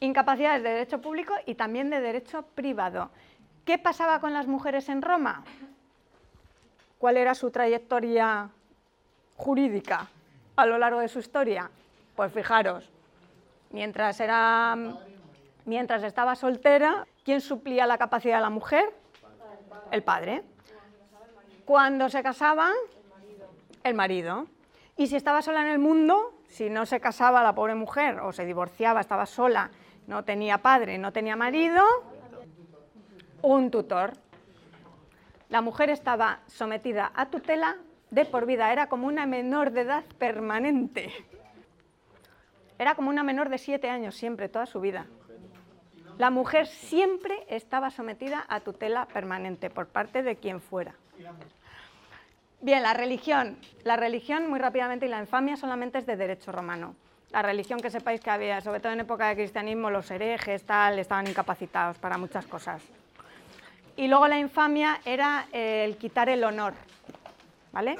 Incapacidades 0.00 0.62
de 0.62 0.70
derecho 0.70 1.00
público 1.00 1.34
y 1.46 1.54
también 1.54 1.90
de 1.90 2.00
derecho 2.00 2.42
privado. 2.54 3.10
¿Qué 3.64 3.78
pasaba 3.78 4.20
con 4.20 4.32
las 4.32 4.46
mujeres 4.46 4.88
en 4.88 5.02
Roma? 5.02 5.42
¿Cuál 6.98 7.16
era 7.16 7.34
su 7.34 7.50
trayectoria 7.50 8.48
jurídica 9.36 10.08
a 10.56 10.66
lo 10.66 10.78
largo 10.78 11.00
de 11.00 11.08
su 11.08 11.18
historia? 11.18 11.70
Pues 12.14 12.32
fijaros, 12.32 12.88
mientras 13.70 14.20
era 14.20 14.76
Mientras 15.66 16.04
estaba 16.04 16.36
soltera, 16.36 17.08
¿quién 17.24 17.40
suplía 17.40 17.88
la 17.88 17.98
capacidad 17.98 18.36
de 18.36 18.42
la 18.42 18.50
mujer? 18.50 18.88
El 19.90 20.04
padre. 20.04 20.44
Cuando 21.64 22.08
se 22.08 22.22
casaban, 22.22 22.72
el 23.82 23.94
marido. 23.94 24.46
Y 24.96 25.08
si 25.08 25.16
estaba 25.16 25.42
sola 25.42 25.62
en 25.62 25.66
el 25.66 25.80
mundo, 25.80 26.34
si 26.46 26.70
no 26.70 26.86
se 26.86 27.00
casaba 27.00 27.42
la 27.42 27.52
pobre 27.52 27.74
mujer 27.74 28.20
o 28.20 28.32
se 28.32 28.46
divorciaba, 28.46 29.00
estaba 29.00 29.26
sola, 29.26 29.72
no 30.06 30.24
tenía 30.24 30.58
padre, 30.58 30.98
no 30.98 31.12
tenía 31.12 31.36
marido, 31.36 31.84
un 33.42 33.70
tutor. 33.70 34.12
La 35.48 35.60
mujer 35.62 35.90
estaba 35.90 36.40
sometida 36.46 37.12
a 37.14 37.26
tutela 37.26 37.76
de 38.10 38.24
por 38.24 38.46
vida, 38.46 38.72
era 38.72 38.88
como 38.88 39.06
una 39.06 39.26
menor 39.26 39.70
de 39.72 39.82
edad 39.82 40.04
permanente. 40.18 41.12
Era 42.78 42.94
como 42.94 43.08
una 43.08 43.22
menor 43.22 43.48
de 43.48 43.58
siete 43.58 43.88
años 43.88 44.14
siempre, 44.14 44.48
toda 44.48 44.66
su 44.66 44.80
vida. 44.80 45.06
La 46.18 46.30
mujer 46.30 46.66
siempre 46.66 47.44
estaba 47.48 47.90
sometida 47.90 48.44
a 48.48 48.60
tutela 48.60 49.06
permanente 49.06 49.70
por 49.70 49.86
parte 49.86 50.22
de 50.22 50.36
quien 50.36 50.60
fuera. 50.60 50.94
Bien, 52.60 52.82
la 52.82 52.94
religión. 52.94 53.58
La 53.84 53.96
religión, 53.96 54.48
muy 54.48 54.58
rápidamente, 54.58 55.06
y 55.06 55.08
la 55.08 55.20
infamia 55.20 55.56
solamente 55.56 55.98
es 55.98 56.06
de 56.06 56.16
derecho 56.16 56.52
romano. 56.52 56.96
La 57.36 57.42
religión 57.42 57.80
que 57.80 57.90
sepáis 57.90 58.22
que 58.22 58.30
había, 58.30 58.62
sobre 58.62 58.80
todo 58.80 58.94
en 58.94 59.00
época 59.00 59.28
de 59.28 59.34
cristianismo, 59.34 59.90
los 59.90 60.10
herejes, 60.10 60.64
tal, 60.64 60.98
estaban 60.98 61.26
incapacitados 61.26 61.98
para 61.98 62.16
muchas 62.16 62.46
cosas. 62.46 62.80
Y 63.94 64.08
luego 64.08 64.26
la 64.26 64.38
infamia 64.38 65.00
era 65.04 65.44
el 65.52 65.98
quitar 65.98 66.30
el 66.30 66.42
honor, 66.42 66.72
¿vale? 67.72 67.98